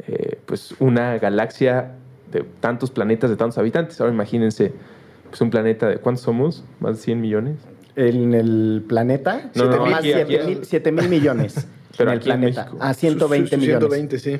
[0.08, 1.96] eh, pues una galaxia
[2.32, 4.00] de tantos planetas, de tantos habitantes.
[4.02, 4.74] Ahora imagínense,
[5.30, 6.64] pues un planeta de ¿cuántos somos?
[6.80, 7.56] ¿Más de 100 millones?
[7.96, 10.34] En el planeta, No, no, más aquí, aquí.
[10.38, 11.68] 7 mil, siete mil millones.
[11.98, 12.64] Pero en el aquí en planeta.
[12.66, 12.78] México.
[12.82, 13.90] A 120 Sus- sus millones.
[13.90, 14.40] 120, sí.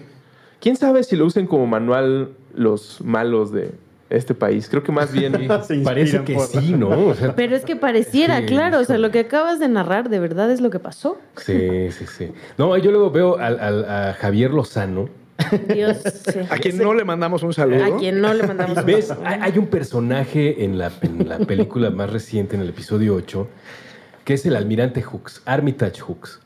[0.60, 3.72] ¿Quién sabe si lo usen como manual los malos de
[4.12, 4.68] este país?
[4.70, 5.34] Creo que más bien...
[5.84, 7.08] Parece que por- sí, ¿no?
[7.08, 8.80] O sea, Pero es que pareciera, Sí, claro.
[8.80, 11.18] O sea, lo que acabas de narrar de verdad es lo que pasó.
[11.38, 12.32] sí, sí, sí.
[12.60, 15.10] No, yo luego veo al- al- a Javier Lozano.
[15.74, 15.98] Dios.
[16.34, 16.40] sí.
[16.50, 17.84] A quien no le mandamos un saludo.
[17.84, 19.08] A quien no le mandamos un ¿Ves?
[19.08, 19.28] saludo.
[19.28, 23.48] Hay, hay un personaje en la, en la película más reciente, en el episodio 8,
[24.26, 26.40] que es el almirante Hooks, Armitage Hooks.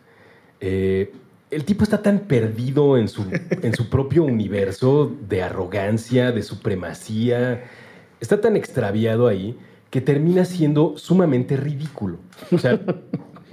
[0.60, 1.12] Eh,
[1.50, 7.66] el tipo está tan perdido en su, en su propio universo de arrogancia, de supremacía.
[8.20, 9.58] Está tan extraviado ahí
[9.90, 12.20] que termina siendo sumamente ridículo.
[12.52, 12.80] O sea,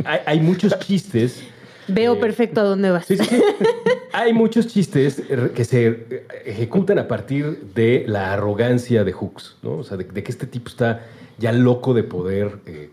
[0.05, 1.43] hay, hay muchos chistes.
[1.89, 3.07] Veo eh, perfecto a dónde vas.
[3.07, 3.43] Sí, sí, sí.
[4.13, 9.79] Hay muchos chistes eh, que se ejecutan a partir de la arrogancia de Hooks, ¿no?
[9.79, 11.03] O sea, de, de que este tipo está
[11.39, 12.91] ya loco de poder, eh,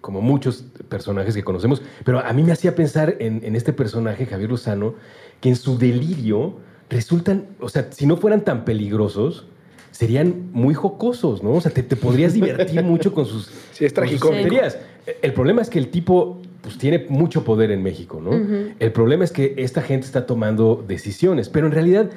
[0.00, 1.82] como muchos personajes que conocemos.
[2.04, 4.94] Pero a mí me hacía pensar en, en este personaje, Javier Lozano,
[5.40, 6.56] que en su delirio
[6.90, 9.46] resultan, o sea, si no fueran tan peligrosos,
[9.92, 11.52] serían muy jocosos, ¿no?
[11.52, 14.42] O sea, te, te podrías divertir mucho con sus, Sí, es con sus tragicómico.
[14.42, 14.78] tonterías.
[15.20, 18.30] El problema es que el tipo pues, tiene mucho poder en México, ¿no?
[18.78, 22.10] El problema es que esta gente está tomando decisiones, pero en realidad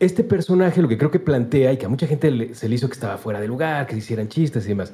[0.00, 2.74] este personaje lo que creo que plantea y que a mucha gente le- se le
[2.74, 4.92] hizo que estaba fuera de lugar, que se hicieran chistes y demás,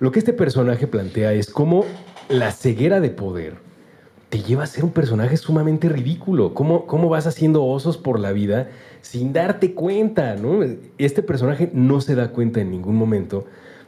[0.00, 1.84] lo que este personaje plantea es cómo
[2.28, 3.54] la ceguera de poder
[4.28, 6.54] te lleva a ser un personaje sumamente ridículo.
[6.54, 8.68] ¿Cómo, cómo vas haciendo osos por la vida
[9.02, 10.60] sin darte cuenta, ¿no?
[10.98, 13.44] Este personaje no se da cuenta en ningún momento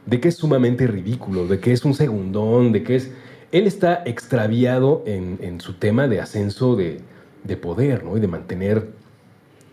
[0.06, 3.10] de que es sumamente ridículo, de que es un segundón, de que es...
[3.52, 7.00] Él está extraviado en, en su tema de ascenso de,
[7.44, 8.16] de poder, ¿no?
[8.16, 8.88] Y de mantener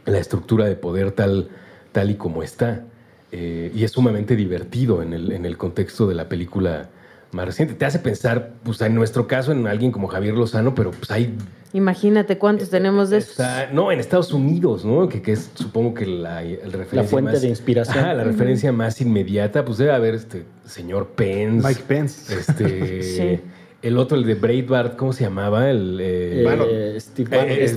[0.06, 1.50] la estructura de poder tal,
[1.92, 2.84] tal y como está.
[3.32, 6.90] Eh, y es sumamente divertido en el, en el contexto de la película
[7.32, 7.74] más reciente.
[7.76, 11.34] Te hace pensar, pues en nuestro caso, en alguien como Javier Lozano, pero pues hay...
[11.74, 13.32] Imagínate cuántos tenemos de esos.
[13.32, 15.08] está- no, en Estados Unidos, ¿no?
[15.08, 18.00] Que, que es supongo que la, el referencia La fuente más- de inspiración.
[18.00, 21.66] Ajá, la referencia más inmediata, pues debe haber este señor Pence.
[21.66, 22.34] Mike Pence.
[22.38, 23.02] Este,
[23.40, 23.40] Sí.
[23.82, 25.70] El otro, el de Breitbart, ¿cómo se llamaba?
[25.70, 26.68] El, eh, Eh, Bannon.
[26.70, 27.30] Eh, Stephen,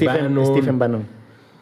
[0.07, 0.47] Bannon.
[0.47, 1.07] Stephen Bannon.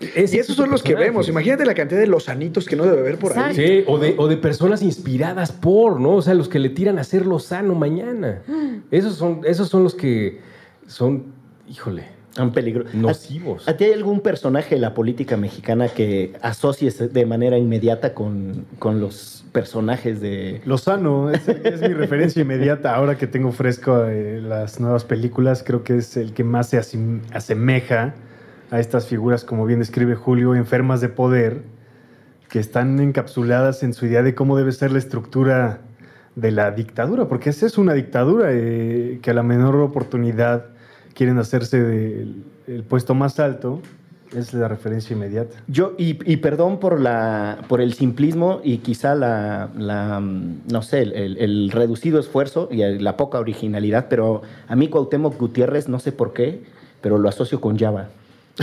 [0.01, 1.29] ese Y esos son los que vemos.
[1.29, 3.55] Imagínate la cantidad de lozanitos que no debe haber por ahí.
[3.55, 6.17] Sí, o de, o de personas inspiradas por, ¿no?
[6.17, 8.43] O sea, los que le tiran a ser sano mañana.
[8.91, 10.41] Esos son, esos son los que
[10.87, 11.27] son,
[11.69, 12.05] híjole,
[12.39, 12.85] Un peligro.
[12.95, 13.69] nocivos.
[13.69, 18.15] ¿A, a ti hay algún personaje de la política mexicana que asocies de manera inmediata
[18.15, 20.63] con, con los personajes de...
[20.65, 22.95] Lozano es, es mi referencia inmediata.
[22.95, 26.79] Ahora que tengo fresco eh, las nuevas películas, creo que es el que más se
[26.79, 28.15] asim- asemeja
[28.71, 31.61] a estas figuras, como bien describe Julio, enfermas de poder,
[32.49, 35.81] que están encapsuladas en su idea de cómo debe ser la estructura
[36.35, 40.72] de la dictadura, porque esa es una dictadura eh, que a la menor oportunidad
[41.15, 43.81] quieren hacerse del el puesto más alto.
[44.35, 45.59] Es la referencia inmediata.
[45.69, 50.81] Yo, y, y perdón por, la, por el simplismo y quizá la, la, mm, no
[50.81, 55.87] sé, el, el- el reducido esfuerzo y la poca originalidad, pero a mí Cuauhtémoc Gutiérrez,
[55.89, 56.63] no sé por qué,
[57.03, 58.09] pero lo asocio con Java.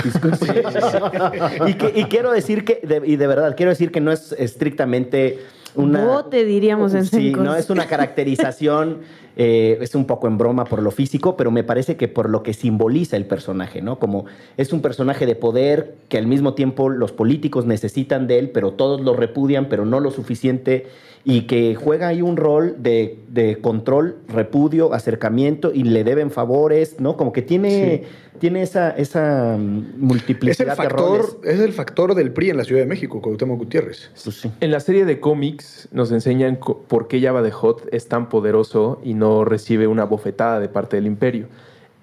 [1.67, 4.31] Y, que- y quiero decir que, de- y de verdad, quiero decir que no es
[4.37, 5.39] estrictamente
[5.75, 6.03] una...
[6.03, 8.99] Bote, diríamos en Sí, no es una caracterización,
[9.41, 12.43] eh, es un poco en broma por lo físico, pero me parece que por lo
[12.43, 13.97] que simboliza el personaje, ¿no?
[13.97, 14.25] Como
[14.57, 18.73] es un personaje de poder que al mismo tiempo los políticos necesitan de él, pero
[18.73, 20.87] todos lo repudian, pero no lo suficiente,
[21.23, 26.99] y que juega ahí un rol de, de control, repudio, acercamiento, y le deben favores,
[26.99, 27.15] ¿no?
[27.15, 28.03] Como que tiene,
[28.39, 31.27] tiene esa, esa mm, Es el, multiplicidad de roles.
[31.27, 34.11] factor, es el factor del PRI en la Ciudad de México, Cuauhtémoc Gutiérrez.
[34.23, 34.51] Pues sí.
[34.59, 38.99] En la serie de cómics nos enseñan por qué Java de Hot es tan poderoso
[39.03, 41.47] y no recibe una bofetada de parte del imperio.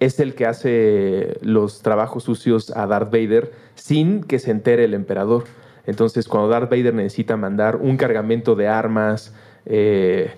[0.00, 4.94] Es el que hace los trabajos sucios a Darth Vader sin que se entere el
[4.94, 5.44] emperador.
[5.86, 9.32] Entonces, cuando Darth Vader necesita mandar un cargamento de armas,
[9.66, 10.30] eh,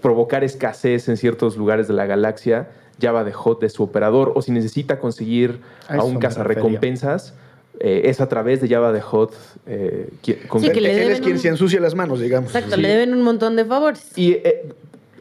[0.00, 2.68] provocar escasez en ciertos lugares de la galaxia,
[3.00, 4.32] Java de Hot es su operador.
[4.34, 7.34] O si necesita conseguir A un cazarrecompensas,
[7.80, 9.32] eh, es a través de Java de Hot.
[9.66, 12.48] eh, qui- con- Sí, que le Él es quien un- se ensucia las manos, digamos.
[12.54, 12.80] Exacto, Sí.
[12.80, 14.10] le deben un montón de favores.
[14.16, 14.72] Y eh,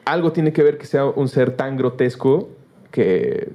[0.07, 2.49] algo tiene que ver que sea un ser tan grotesco
[2.91, 3.49] que,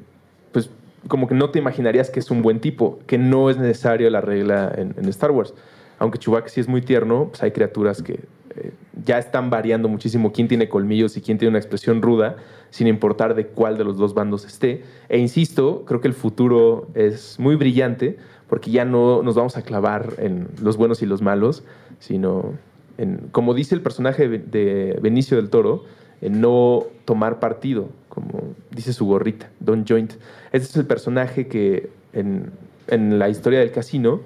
[0.53, 0.69] pues,
[1.09, 4.21] como que no te imaginarías que es un buen tipo, que no es necesario la
[4.21, 5.55] regla en, Star Wars.
[5.99, 8.21] Aunque Chewbacca sí es muy tierno, pues hay criaturas que
[8.55, 8.73] eh,
[9.05, 12.37] ya están variando muchísimo quién tiene colmillos y quién tiene una expresión ruda,
[12.71, 14.83] sin importar de cuál de los dos bandos esté.
[15.09, 19.63] E insisto, creo que el futuro es muy brillante porque ya no nos vamos a
[19.63, 21.65] clavar en los buenos y los malos,
[21.99, 22.53] sino
[22.99, 25.85] en, como dice el personaje de Benicio del Toro,
[26.31, 30.13] no tomar partido, como dice su gorrita, Don Joint.
[30.53, 32.51] Este es el personaje que en,
[32.89, 34.21] en la historia del casino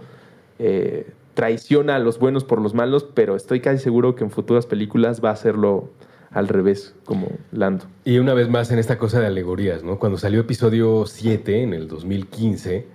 [0.58, 4.66] eh, traiciona a los buenos por los malos, pero estoy casi seguro que en futuras
[4.66, 5.90] películas va a hacerlo
[6.30, 7.84] al revés, como Lando.
[8.04, 9.98] Y una vez más en esta cosa de alegorías, ¿no?
[9.98, 12.86] Cuando salió episodio 7 en el 2015,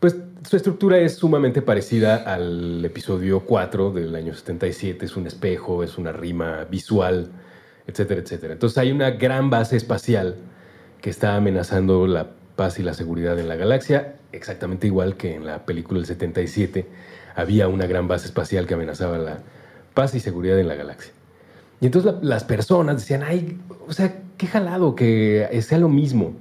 [0.00, 0.16] pues
[0.48, 5.06] su estructura es sumamente parecida al episodio 4 del año 77.
[5.06, 7.30] Es un espejo, es una rima visual,
[7.88, 8.52] etcétera, etcétera.
[8.52, 10.36] Entonces hay una gran base espacial
[11.00, 15.44] que está amenazando la paz y la seguridad en la galaxia, exactamente igual que en
[15.46, 16.86] la película del 77
[17.34, 19.38] había una gran base espacial que amenazaba la
[19.94, 21.12] paz y seguridad en la galaxia.
[21.80, 26.34] Y entonces la- las personas decían, ay, o sea, qué jalado que sea lo mismo.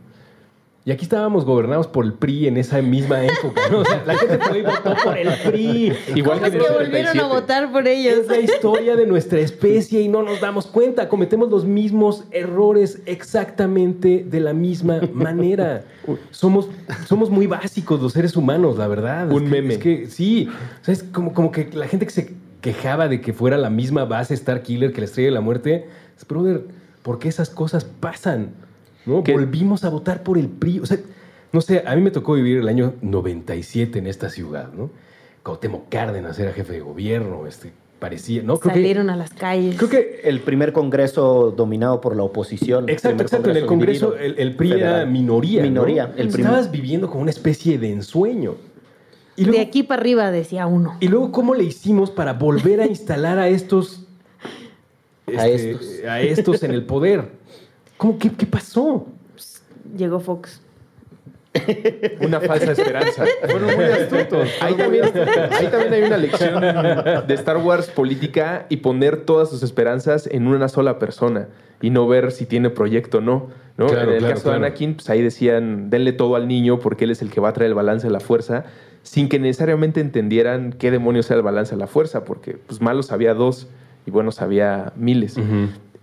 [0.88, 3.80] Y aquí estábamos gobernados por el PRI en esa misma época, ¿no?
[3.80, 5.92] O sea, la gente fue y votó por el PRI.
[6.16, 7.24] Igual ¿Cómo que volvieron a 77.
[7.28, 8.14] votar por ellos?
[8.20, 11.10] Es la historia de nuestra especie y no nos damos cuenta.
[11.10, 15.84] Cometemos los mismos errores exactamente de la misma manera.
[16.32, 16.70] Somos,
[17.06, 19.30] somos muy básicos los seres humanos, la verdad.
[19.30, 19.74] Un Es que- meme.
[19.74, 20.48] Es que sí.
[20.82, 23.70] O sea, es como, como que la gente que se quejaba de que fuera la
[23.70, 25.90] misma base Star Killer que la estrella de la muerte.
[26.18, 26.62] Es, brother,
[27.04, 28.52] ¿por qué esas cosas pasan?
[29.08, 30.80] Volvimos a votar por el PRI.
[30.80, 30.98] O sea,
[31.52, 34.90] no sé, a mí me tocó vivir el año 97 en esta ciudad, ¿no?
[35.44, 38.60] Cuauhtémoc Cárdenas era jefe de gobierno, este, parecía, ¿no?
[38.60, 39.78] Creo que- Salieron a las calles.
[39.78, 42.90] Creo que El primer congreso dominado por la oposición.
[42.90, 43.50] Exacto, exacto.
[43.50, 45.62] En el Congreso el, el PRI era minoría.
[45.64, 45.70] ¿no?
[45.70, 48.56] Minoría, el Estabas viviendo como una especie de ensueño.
[49.38, 50.98] Y luego- de aquí para arriba decía uno.
[51.00, 54.04] Y luego, ¿cómo le hicimos para volver a instalar a estos.
[55.38, 55.88] A este, estos.
[56.10, 57.37] a estos en el poder?
[57.98, 59.08] ¿Cómo, qué, qué pasó?
[59.96, 60.62] Llegó Fox.
[62.22, 63.26] Una falsa esperanza.
[63.42, 64.50] Fueron muy astutos.
[64.62, 65.06] Ahí también,
[65.52, 70.48] ahí también hay una lección de Star Wars política y poner todas sus esperanzas en
[70.48, 71.48] una sola persona
[71.82, 73.48] y no ver si tiene proyecto o no.
[73.78, 73.88] ¿no?
[73.88, 74.56] Claro, en el claro, caso de.
[74.58, 77.54] Anakin, pues ahí decían, denle todo al niño porque él es el que va a
[77.54, 78.66] traer el balance de la fuerza,
[79.04, 83.12] sin que necesariamente entendieran qué demonios era el balance de la fuerza, porque pues malos
[83.12, 83.68] había dos
[84.06, 85.38] y buenos había miles.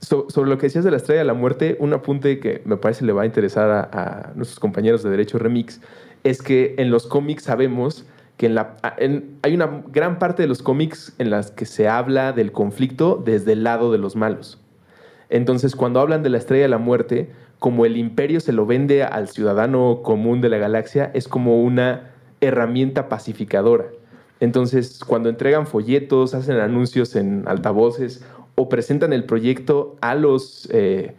[0.05, 2.77] So- sobre lo que decías de la estrella de la muerte, un apunte que me
[2.77, 5.81] parece le va a interesar a, nuestros compañeros de Derecho Remix
[6.25, 8.05] es que en los cómics sabemos
[8.37, 12.33] que en la, hay una gran parte de los cómics en las que se habla
[12.33, 14.61] del conflicto desde el lado de los malos.
[15.31, 19.05] Entonces, cuando hablan de la estrella de la muerte, como el imperio se lo vende
[19.05, 23.87] al ciudadano común de la galaxia, es como una herramienta pacificadora.
[24.41, 28.25] Entonces, cuando entregan folletos, hacen anuncios en altavoces
[28.57, 31.15] o presentan el proyecto a los eh,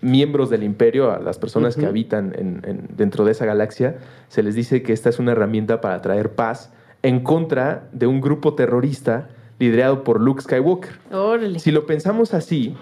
[0.00, 3.96] miembros del imperio, a las personas que habitan en- en- dentro de esa galaxia,
[4.28, 6.70] se les dice que esta es una herramienta para traer paz
[7.02, 9.28] en contra de un grupo terrorista
[9.58, 10.92] liderado por Luke Skywalker.
[11.60, 12.74] Si lo pensamos así,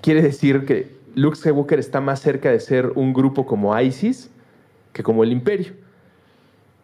[0.00, 4.30] quiere decir que Luke Skywalker está más cerca de ser un grupo como ISIS
[4.94, 5.72] que como el Imperio.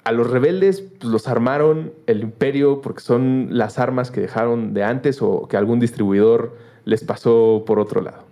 [0.08, 4.82] A los rebeldes pues, los armaron el Imperio porque son las armas que dejaron de
[4.82, 8.24] antes o que algún distribuidor les pasó por otro lado.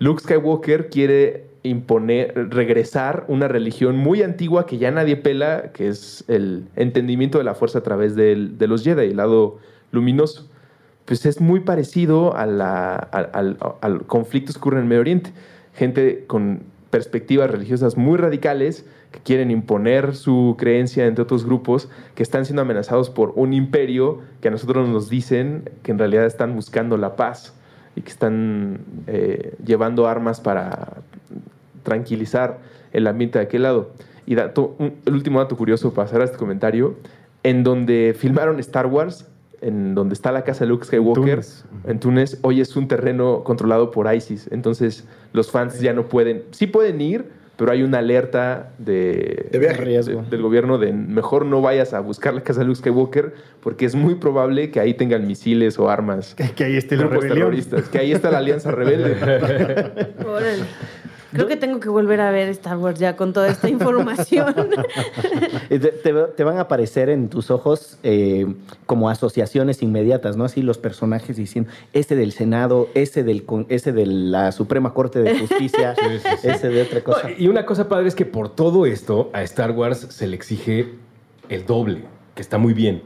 [0.00, 6.24] Luke Skywalker quiere imponer, regresar una religión muy antigua que ya nadie pela, que es
[6.26, 9.58] el entendimiento de la fuerza a través del- de los Jedi, el lado
[9.92, 10.48] luminoso.
[11.04, 15.30] Pues es muy parecido al, al- conflicto que ocurre en Medio Oriente.
[15.74, 22.24] Gente con perspectivas religiosas muy radicales que quieren imponer su creencia entre otros grupos que
[22.24, 26.52] están siendo amenazados por un imperio que a nosotros nos dicen que en realidad están
[26.56, 27.54] buscando la paz
[27.94, 30.94] y que están eh, llevando armas para
[31.84, 32.58] tranquilizar
[32.92, 33.90] el ambiente de aquel lado.
[34.26, 36.96] Y dato, un- el último dato curioso para cerrar este comentario,
[37.44, 39.28] en donde filmaron Star Wars,
[39.60, 41.64] en donde está la casa de Luke Skywalker, Túnez.
[41.86, 44.48] en Túnez, hoy es un terreno controlado por ISIS.
[44.50, 49.48] Entonces los fans ya no pueden, sí pueden ir, pero hay una alerta de,
[50.30, 53.94] del gobierno de mejor no vayas a buscar la casa de Luke Skywalker porque es
[53.94, 56.34] muy probable que ahí tengan misiles o armas.
[56.34, 57.50] Que, que ahí esté la grupos rebelión.
[57.50, 59.16] terroristas, que ahí está la alianza rebelde.
[61.34, 64.54] Creo que tengo que volver a ver Star Wars ya con toda esta información.
[65.68, 68.46] Te, te- te van a aparecer en tus ojos eh,
[68.86, 70.44] como asociaciones inmediatas, ¿no?
[70.44, 75.20] Así los personajes diciendo, ese del Senado, ese, del, con- ese de la Suprema Corte
[75.20, 76.48] de Justicia, Sí, sí, sí.
[76.48, 77.30] ese de otra cosa.
[77.36, 80.94] Y una cosa padre es que por todo esto a Star Wars se le exige
[81.48, 83.02] el doble, que está muy bien.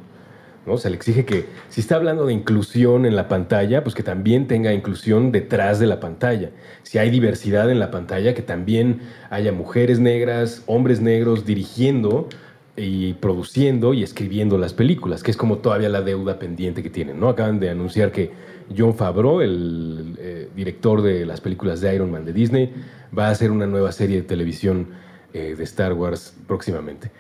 [0.68, 0.78] ¿No?
[0.78, 4.46] Se le exige que si está hablando de inclusión en la pantalla, pues que también
[4.46, 6.50] tenga inclusión detrás de la pantalla.
[6.85, 9.00] Si hay diversidad en la pantalla, que también
[9.31, 12.28] haya mujeres negras, hombres negros dirigiendo
[12.76, 17.18] y produciendo y escribiendo las películas, que es como todavía la deuda pendiente que tienen.
[17.18, 17.28] ¿no?
[17.28, 18.31] Acaban de anunciar que
[18.76, 22.72] John Favreau, el eh, director de las películas de Iron Man de Disney,
[23.16, 24.88] va a hacer una nueva serie de televisión
[25.33, 27.11] eh, de Star Wars próximamente.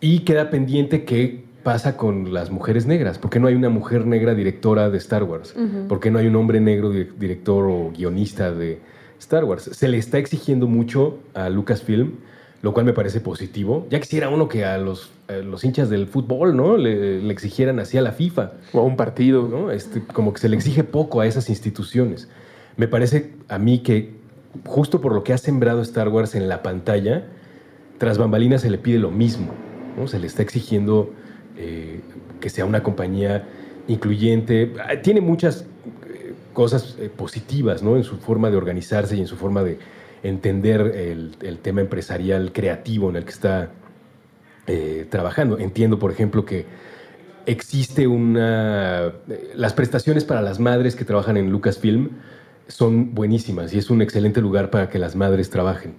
[0.00, 3.18] Y queda pendiente qué pasa con las mujeres negras.
[3.18, 5.54] ¿Por qué no hay una mujer negra directora de Star Wars?
[5.88, 8.78] ¿Por qué no hay un hombre negro di- director o guionista de
[9.18, 9.64] Star Wars?
[9.72, 12.12] Se le está exigiendo mucho a Lucasfilm,
[12.62, 13.86] lo cual me parece positivo.
[13.90, 16.76] Ya quisiera uno que a los, a los hinchas del fútbol, ¿no?
[16.76, 18.52] Le, le exigieran así a la FIFA.
[18.72, 19.48] O a un partido.
[19.48, 19.70] ¿no?
[19.70, 22.28] Este, como que se le exige poco a esas instituciones.
[22.76, 24.14] Me parece a mí que
[24.64, 27.26] justo por lo que ha sembrado Star Wars en la pantalla,
[27.98, 29.52] tras bambalinas se le pide lo mismo.
[29.98, 30.06] ¿no?
[30.08, 31.10] Se le está exigiendo
[31.56, 32.00] eh,
[32.40, 33.46] que sea una compañía
[33.86, 34.74] incluyente.
[34.80, 35.66] Ah, Tiene muchas
[36.08, 37.96] eh, cosas eh, positivas ¿no?
[37.96, 39.78] en su forma de organizarse y en su forma de
[40.22, 43.70] entender el, tema empresarial creativo en el que está
[45.10, 45.58] trabajando.
[45.58, 46.64] Entiendo, por ejemplo, que
[47.44, 49.12] existe una...
[49.54, 52.08] Las prestaciones para las madres que trabajan en Lucasfilm
[52.68, 55.96] son buenísimas y es un excelente lugar para que las madres trabajen.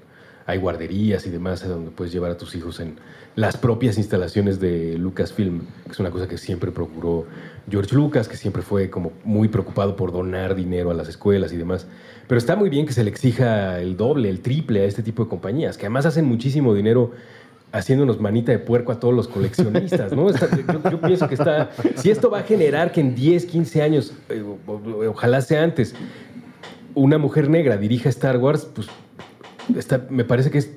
[0.48, 2.96] Hay guarderías y demás donde puedes llevar a tus hijos en
[3.36, 7.26] las propias instalaciones de Lucasfilm, que es una cosa que siempre procuró
[7.70, 11.58] George Lucas, que siempre fue como muy preocupado por donar dinero a las escuelas y
[11.58, 11.88] demás.
[12.28, 15.24] Pero está muy bien que se le exija el doble, el triple a este tipo
[15.24, 17.12] de compañías, que además hacen muchísimo dinero
[17.72, 20.30] haciéndonos manita de puerco a todos los coleccionistas, ¿no?
[20.32, 21.72] Yo, yo pienso que está...
[21.96, 24.44] Si esto va a generar que en 10, 15 años, eh,
[25.08, 25.94] ojalá sea antes,
[26.94, 28.88] una mujer negra dirija Star Wars, pues
[29.76, 30.72] está- me parece que es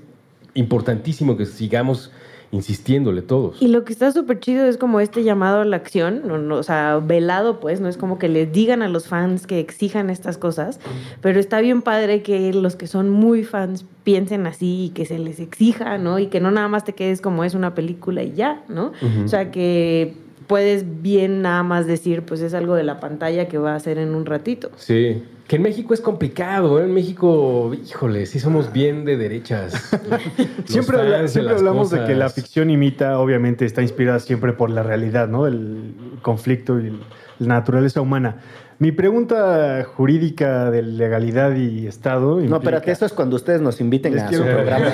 [0.55, 2.11] importantísimo que sigamos
[2.51, 3.61] insistiéndole todos.
[3.61, 6.57] Y lo que está súper chido es como este llamado a la acción, no, no,
[6.57, 10.09] o sea, velado pues, no es como que les digan a los fans que exijan
[10.09, 10.81] estas cosas,
[11.21, 15.19] pero está bien padre que los que son muy fans piensen así y que se
[15.19, 16.19] les exija, ¿no?
[16.19, 18.93] Y que no nada más te quedes como es una película y ya, ¿no?
[19.23, 20.15] O sea, que
[20.49, 23.99] puedes bien nada más decir, pues es algo de la pantalla que va a hacer
[23.99, 24.71] en un ratito.
[24.77, 25.23] Sí.
[25.47, 26.85] Que en México es complicado, ¿eh?
[26.85, 29.73] En México, híjole, sí somos bien de derechas.
[30.67, 34.83] siempre habla- siempre hablamos de que la ficción imita, obviamente está inspirada siempre por la
[34.83, 35.47] realidad, ¿no?
[35.47, 36.91] El conflicto y
[37.39, 38.37] la naturaleza humana.
[38.81, 42.37] Mi pregunta jurídica de legalidad y Estado.
[42.37, 44.87] No, implica- espérate, eso es cuando ustedes nos inviten Les a quiero- su programa.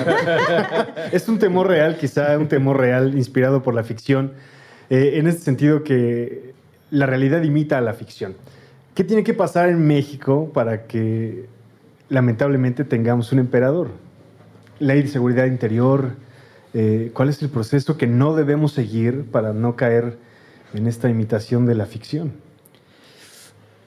[1.11, 4.31] es un temor real, quizá un temor real inspirado por la ficción,
[4.89, 6.53] eh, en este sentido que
[6.91, 8.35] la realidad imita a la ficción.
[8.93, 11.47] ¿Qué tiene que pasar en México para que
[12.09, 13.89] lamentablemente tengamos un emperador?
[14.79, 16.11] Ley de seguridad interior,
[16.73, 20.17] eh, ¿cuál es el proceso que no debemos seguir para no caer
[20.73, 22.44] en esta imitación de la ficción?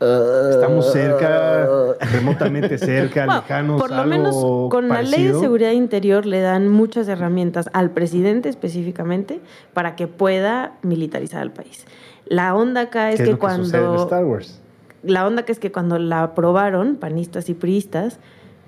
[0.01, 4.35] Estamos cerca, remotamente cerca, Bueno, lejanos, por lo algo menos
[4.71, 9.41] con la ley de seguridad interior le dan muchas herramientas al presidente específicamente
[9.75, 11.85] para que pueda militarizar al país.
[12.27, 14.61] La onda acá es ¿Qué que, lo sucede en cuando Star Wars?
[15.03, 18.19] la onda que es que cuando la aprobaron, panistas y priistas,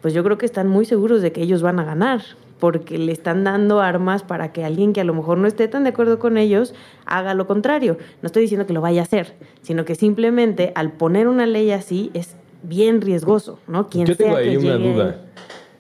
[0.01, 2.23] pues yo creo que están muy seguros de que ellos van a ganar,
[2.61, 5.83] porque le están dando armas para que alguien que a lo mejor no esté tan
[5.83, 6.75] de acuerdo con ellos
[7.07, 7.97] haga lo contrario.
[8.23, 11.73] No estoy diciendo que lo vaya a hacer, sino que simplemente al poner una ley
[11.73, 13.89] así es bien riesgoso, ¿no?
[13.89, 15.17] Quien Yo tengo sea ahí que una llegue- duda.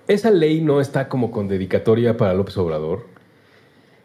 [0.08, 3.06] ¿Esa ley no está como con dedicatoria para López Obrador?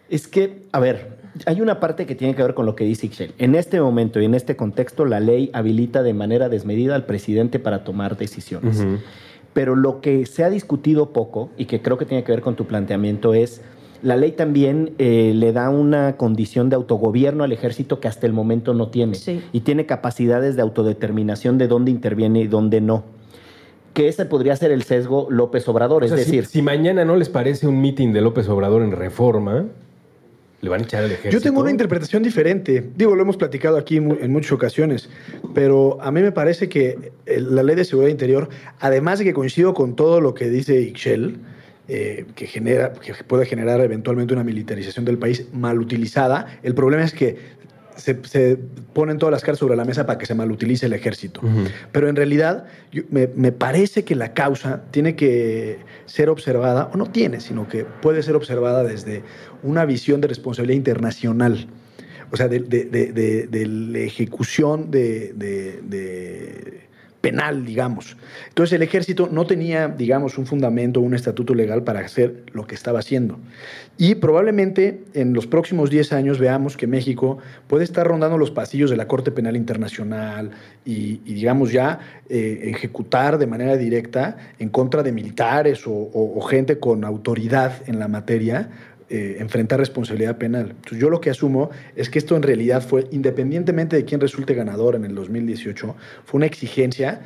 [0.09, 1.17] Es que, a ver,
[1.47, 3.33] hay una parte que tiene que ver con lo que dice Ixchel.
[3.39, 7.57] En este momento y en este contexto, la ley habilita de manera desmedida al presidente
[7.59, 8.81] para tomar decisiones.
[8.81, 8.97] Ujú.
[9.55, 12.55] Pero lo que se ha discutido poco y que creo que tiene que ver con
[12.55, 13.61] tu planteamiento es,
[14.03, 18.33] la ley también eh, le da una condición de autogobierno al ejército que hasta el
[18.33, 19.15] momento no tiene.
[19.15, 19.41] Sí.
[19.53, 23.03] Y tiene capacidades de autodeterminación de dónde interviene y dónde no.
[23.93, 26.03] Que ese podría ser el sesgo López Obrador.
[26.03, 28.81] O es sea, si- decir, si, mañana no les parece un meeting de López Obrador
[28.81, 29.63] en reforma,
[30.65, 31.31] le van a echar al ejército.
[31.31, 32.83] Yo tengo una interpretación diferente.
[32.95, 35.09] Digo, lo hemos platicado aquí en muchas ocasiones,
[35.53, 38.49] pero a mí me parece que eh, la ley de seguridad interior,
[38.79, 41.37] además de que coincido con todo lo que dice Ixchel,
[41.87, 47.03] eh, que, genera, que puede generar eventualmente una militarización del país mal utilizada, el problema
[47.03, 47.37] es que
[47.95, 48.57] se, se
[48.93, 51.41] ponen todas las cartas sobre la mesa para que se malutilice el ejército.
[51.91, 56.97] Pero en realidad yo- me, me parece que la causa tiene que ser observada, o
[56.97, 59.23] no tiene, sino que puede ser observada desde
[59.63, 61.67] una visión de responsabilidad internacional.
[62.31, 65.31] O sea, de, de- de- de- la ejecución de
[67.25, 68.17] penal, digamos.
[68.49, 72.75] Entonces el ejército no tenía, digamos, un fundamento, un estatuto legal para hacer lo que
[72.75, 73.39] estaba haciendo.
[73.97, 78.91] Y probablemente en los próximos 10 años veamos que México puede estar rondando los pasillos
[78.91, 80.51] de la Corte Penal Internacional
[80.85, 81.97] y, digamos, ya
[82.29, 88.07] eh, ejecutar de manera directa en contra de militares o gente con autoridad en la
[88.07, 88.69] materia.
[89.09, 90.71] Eh, enfrentar responsabilidad penal.
[90.71, 94.53] Entonces, yo lo que asumo es que esto en realidad fue, independientemente de quién resulte
[94.55, 95.95] ganador en el 2018,
[96.25, 97.21] fue una exigencia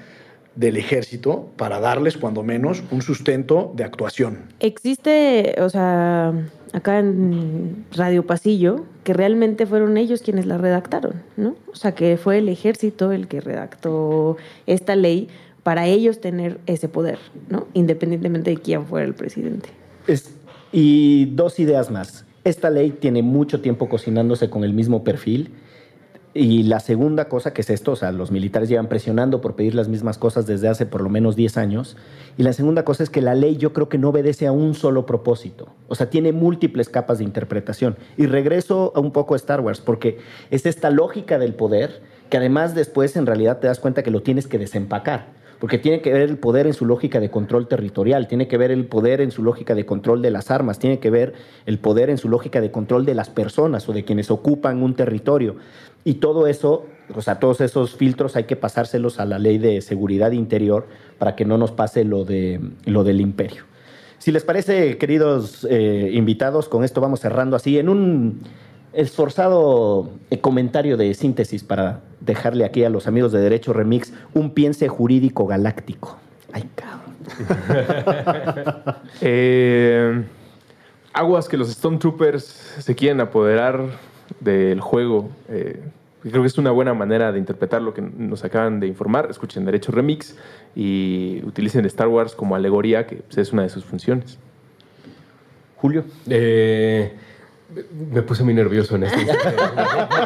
[0.55, 4.39] del ejército para darles, cuando menos, un sustento de actuación.
[4.59, 6.33] Existe, o sea,
[6.73, 11.55] acá en Radio Pasillo, que realmente fueron ellos quienes la redactaron, ¿no?
[11.71, 15.29] O sea, que fue el ejército el que redactó esta ley
[15.63, 17.19] para ellos tener ese poder,
[17.49, 17.67] ¿no?
[17.73, 19.69] Independientemente de quién fuera el presidente.
[20.07, 20.33] Es-
[20.71, 22.25] y dos ideas más.
[22.43, 25.53] Esta ley tiene mucho tiempo cocinándose con el mismo perfil.
[26.31, 29.73] Y la segunda cosa que es esto, o sea, los militares llevan presionando por pedir
[29.73, 31.97] las mismas cosas desde hace por lo menos 10 años.
[32.37, 34.75] Y la segunda cosa es que la ley yo creo que no obedece a un
[34.75, 35.69] solo propósito.
[35.87, 37.97] O sea, tiene múltiples capas de interpretación.
[38.15, 40.19] Y regreso a un poco a Star Wars, porque
[40.51, 44.21] es esta lógica del poder que además después en realidad te das cuenta que lo
[44.21, 48.27] tienes que desempacar porque tiene que ver el poder en su lógica de control territorial,
[48.27, 51.09] tiene que ver el poder en su lógica de control de las armas, tiene que
[51.09, 51.33] ver
[51.65, 54.95] el poder en su lógica de control de las personas o de quienes ocupan un
[54.95, 55.57] territorio.
[56.05, 59.81] Y todo eso, o sea, todos esos filtros hay que pasárselos a la ley de
[59.81, 60.87] seguridad interior
[61.17, 63.63] para que no nos pase lo, de, lo del imperio.
[64.17, 68.41] Si les parece, queridos eh, invitados, con esto vamos cerrando así en un
[68.93, 74.53] esforzado eh, comentario de síntesis para dejarle aquí a los amigos de Derecho Remix un
[74.53, 76.17] piense jurídico galáctico.
[76.51, 76.99] Ay, cabrón.
[79.21, 80.23] Eh,
[81.13, 82.43] aguas que los Stormtroopers
[82.79, 83.83] se quieren apoderar
[84.39, 85.29] del juego.
[85.49, 85.81] Eh,
[86.21, 89.27] creo que es una buena manera de interpretar lo que nos acaban de informar.
[89.29, 90.35] Escuchen Derecho Remix
[90.75, 94.37] y utilicen Star Wars como alegoría, que pues, es una de sus funciones.
[95.77, 96.03] Julio.
[96.29, 97.13] Eh,
[98.11, 99.19] Me puse muy nervioso en esto.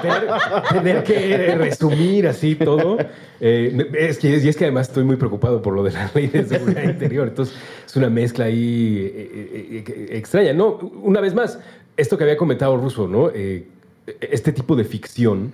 [0.02, 0.24] tener,
[0.72, 2.98] tener, que resumir así todo.
[3.46, 6.84] Eh, y es que además estoy muy preocupado por lo de la ley de seguridad
[6.84, 7.28] interior.
[7.28, 7.54] Entonces
[7.86, 10.54] es una mezcla ahí eh, eh, extraña.
[10.54, 11.60] No, una vez más,
[11.98, 13.30] esto que había comentado Russo, ¿no?
[13.30, 15.52] este tipo de ficción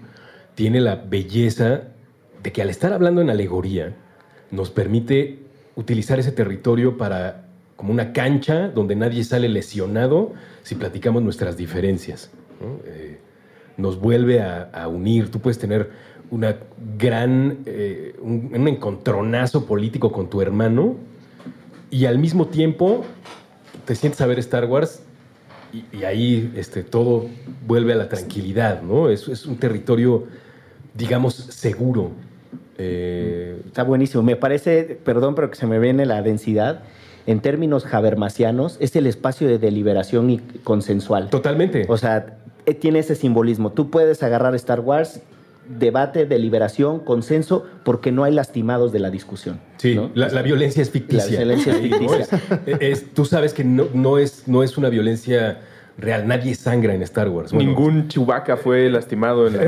[0.54, 1.82] tiene la belleza
[2.44, 3.96] de que al estar hablando en alegoría
[4.52, 5.40] nos permite
[5.76, 7.49] utilizar ese territorio para
[7.80, 12.30] como una cancha donde nadie sale lesionado si platicamos nuestras diferencias.
[12.84, 13.22] Eh,
[13.78, 15.32] nos vuelve a, unir.
[15.32, 15.90] Tú puedes tener
[16.30, 16.58] una
[16.98, 20.98] gran, eh, un, encontronazo político con tu hermano
[21.90, 23.06] y al mismo tiempo
[23.86, 25.02] te sientes a ver Star Wars
[25.72, 27.28] y, ahí este, todo
[27.66, 29.10] vuelve a la tranquilidad, ¿no?
[29.10, 30.26] Es, es un territorio,
[30.96, 32.12] digamos, seguro.
[32.78, 34.22] Eh, Está buenísimo.
[34.22, 36.84] Me parece, perdón, pero que se me viene la densidad
[37.28, 41.30] en términos habermasianos, es el espacio de deliberación y consensual.
[41.30, 41.86] Totalmente.
[41.88, 43.72] O sea, eh, tiene ese simbolismo.
[43.72, 45.22] Tú puedes agarrar Star Wars,
[45.68, 49.60] debate, deliberación, consenso, porque no hay lastimados de la discusión.
[49.78, 51.32] Sí, la, violencia es ficticia.
[51.32, 53.10] La violencia es ficticia.
[53.14, 55.60] tú sabes que no, no, es, no es una violencia
[55.98, 56.28] real.
[56.28, 57.54] Nadie sangra en Star Wars.
[57.54, 59.58] Ningún Chewbacca fue lastimado en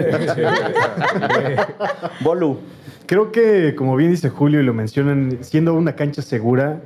[2.22, 2.60] Bolu.
[3.06, 6.82] Creo que, como bien dice Julio y lo mencionan, siendo una cancha segura,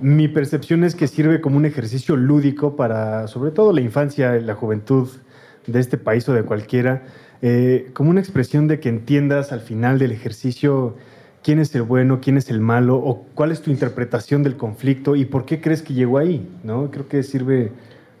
[0.00, 4.42] mi percepción es que sirve como un ejercicio lúdico para, sobre todo, la infancia y
[4.42, 5.08] la juventud
[5.66, 7.04] de este país o de cualquiera,
[7.42, 10.96] eh, como una expresión de que entiendas al final del ejercicio
[11.42, 15.16] quién es el bueno, quién es el malo, o cuál es tu interpretación del conflicto
[15.16, 16.90] y por qué crees que llegó ahí, ¿no?
[16.90, 17.72] Creo que sirve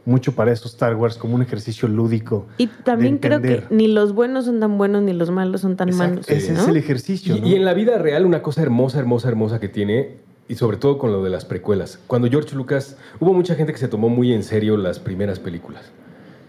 [0.06, 2.46] mucho para eso Star Wars como un ejercicio lúdico.
[2.56, 5.94] Y también creo que ni los buenos son tan buenos ni los malos son tan
[5.94, 6.28] malos.
[6.28, 7.36] Ese es el ejercicio.
[7.36, 10.98] y, en la vida real, una cosa hermosa, hermosa, hermosa que tiene y sobre todo
[10.98, 12.00] con lo de las precuelas.
[12.08, 15.92] Cuando George Lucas, hubo mucha gente que se tomó muy en serio las primeras películas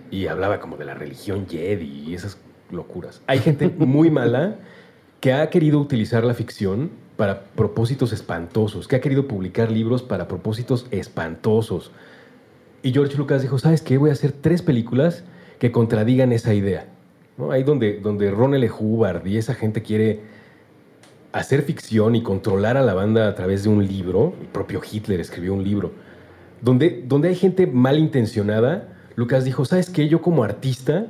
[0.09, 2.39] y hablaba como de la religión Jedi y esas
[2.71, 3.21] locuras.
[3.27, 4.55] Hay gente muy mala
[5.19, 10.27] que ha querido utilizar la ficción para propósitos espantosos, que ha querido publicar libros para
[10.27, 11.91] propósitos espantosos.
[12.81, 13.99] Y George Lucas dijo, ¿sabes qué?
[13.99, 15.23] Voy a hacer tres películas
[15.59, 16.87] que contradigan esa idea.
[17.37, 17.51] ¿No?
[17.51, 18.67] Ahí donde, donde Ron L.
[18.71, 20.40] Hubbard y esa gente quiere
[21.31, 25.19] hacer ficción y controlar a la banda a través de un libro, el propio Hitler
[25.19, 25.91] escribió un libro,
[26.61, 30.07] donde, donde hay gente malintencionada, Lucas dijo, ¿sabes qué?
[30.07, 31.07] Yo como artista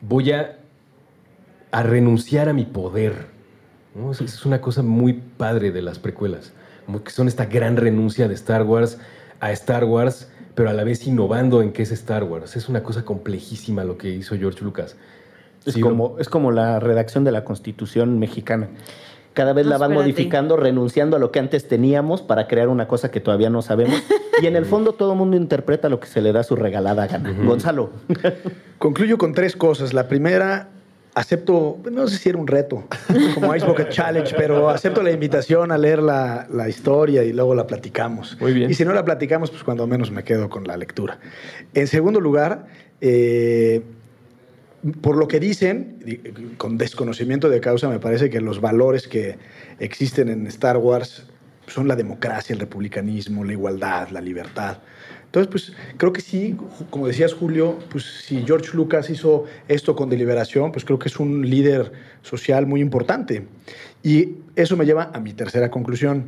[0.00, 0.58] voy a,
[1.70, 3.32] a renunciar a mi poder.
[4.20, 6.52] Es una cosa muy padre de las precuelas,
[7.04, 8.98] que son esta gran renuncia de Star Wars
[9.40, 12.56] a Star Wars, pero a la vez innovando en qué es Star Wars.
[12.56, 14.96] Es una cosa complejísima lo que hizo George Lucas.
[15.64, 18.68] Es, como, es como la redacción de la Constitución mexicana
[19.34, 23.10] cada vez la van modificando, renunciando a lo que antes teníamos para crear una cosa
[23.10, 24.02] que todavía no sabemos.
[24.42, 27.06] Y en el fondo todo el mundo interpreta lo que se le da su regalada
[27.06, 27.32] gana.
[27.44, 27.90] Gonzalo.
[28.78, 29.94] Concluyo con tres cosas.
[29.94, 30.70] La primera,
[31.14, 32.82] acepto, no sé si era un reto,
[33.32, 37.54] como Ice Bucket Challenge, pero acepto la invitación a leer la, la, historia y luego
[37.54, 38.36] la platicamos.
[38.40, 38.72] Muy bien.
[38.72, 41.20] Y si no la platicamos, pues cuando menos me quedo con la lectura.
[41.72, 42.66] En segundo lugar,
[43.00, 43.82] eh,
[45.00, 45.98] por lo que dicen,
[46.58, 49.38] con desconocimiento de causa, me parece que los valores que
[49.78, 51.26] existen en Star Wars
[51.66, 54.78] son la democracia, el republicanismo, la igualdad, la libertad.
[55.24, 56.56] Entonces, pues creo que sí,
[56.90, 61.18] como decías Julio, pues si George Lucas hizo esto con deliberación, pues creo que es
[61.18, 61.90] un líder
[62.22, 63.46] social muy importante.
[64.02, 66.26] Y eso me lleva a mi tercera conclusión,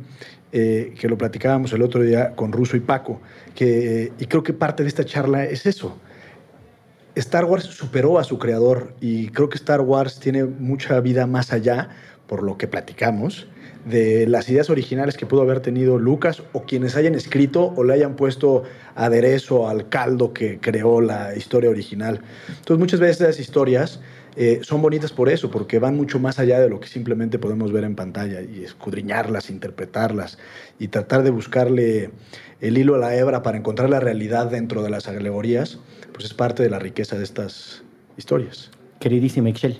[0.51, 3.21] eh, que lo platicábamos el otro día con Russo y Paco,
[3.53, 5.97] que, y creo que parte de esta charla es eso
[7.19, 11.51] Star Wars superó a su creador y creo que Star Wars tiene mucha vida más
[11.51, 11.89] allá,
[12.27, 13.47] por lo que platicamos,
[13.85, 17.93] de las ideas originales que pudo haber tenido Lucas o quienes hayan escrito o le
[17.93, 18.63] hayan puesto
[18.95, 22.21] aderezo al caldo que creó la historia original.
[22.49, 23.99] Entonces muchas veces esas historias
[24.37, 27.71] eh, son bonitas por eso, porque van mucho más allá de lo que simplemente podemos
[27.71, 30.37] ver en pantalla y escudriñarlas, interpretarlas
[30.79, 32.11] y tratar de buscarle
[32.61, 35.79] el hilo a la hebra para encontrar la realidad dentro de las alegorías
[36.17, 37.83] pues es parte de la riqueza de estas
[38.17, 38.71] historias.
[38.99, 39.77] Queridísima Excel.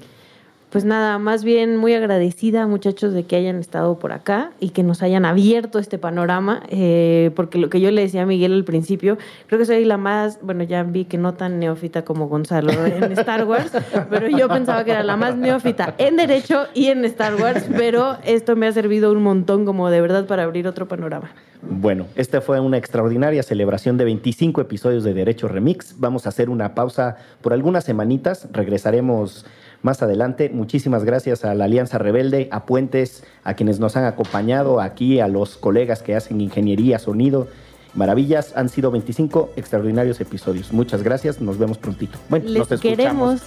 [0.70, 4.84] Pues nada, más bien muy agradecida, muchachos, de que hayan estado por acá y que
[4.84, 8.65] nos hayan abierto este panorama, eh, porque lo que yo le decía a Miguel al
[8.65, 12.74] principio, creo que soy la más, bueno, ya vi que no tan neófita como Gonzalo
[12.86, 13.72] en Star Wars,
[14.09, 18.18] pero yo pensaba que era la más neófita en Derecho y en Star Wars, pero
[18.26, 21.32] esto me ha servido un montón como de verdad para abrir otro panorama.
[21.61, 25.95] Bueno, esta fue una extraordinaria celebración de 25 episodios de Derecho Remix.
[25.97, 29.45] Vamos a hacer una pausa por algunas semanitas, regresaremos
[29.82, 30.49] más adelante.
[30.49, 35.28] Muchísimas gracias a la Alianza Rebelde, a Puentes, a quienes nos han acompañado aquí, a
[35.28, 37.47] los colegas que hacen ingeniería, sonido
[37.95, 40.71] Maravillas, han sido 25 extraordinarios episodios.
[40.71, 42.19] Muchas gracias, nos vemos prontito.
[42.30, 42.97] Bueno, Les nos escuchamos.
[42.97, 43.41] queremos.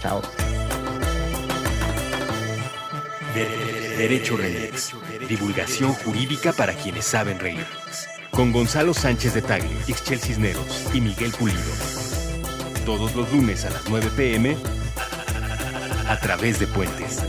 [0.00, 0.22] Chao.
[3.34, 4.94] De- Derecho Remix.
[5.28, 7.66] Divulgación jurídica para quienes saben reír.
[8.30, 11.58] Con Gonzalo Sánchez de Tagle, Ixchel Cisneros y Miguel Pulido.
[12.86, 14.56] Todos los lunes a las 9 pm
[16.10, 17.22] a través de Puentes.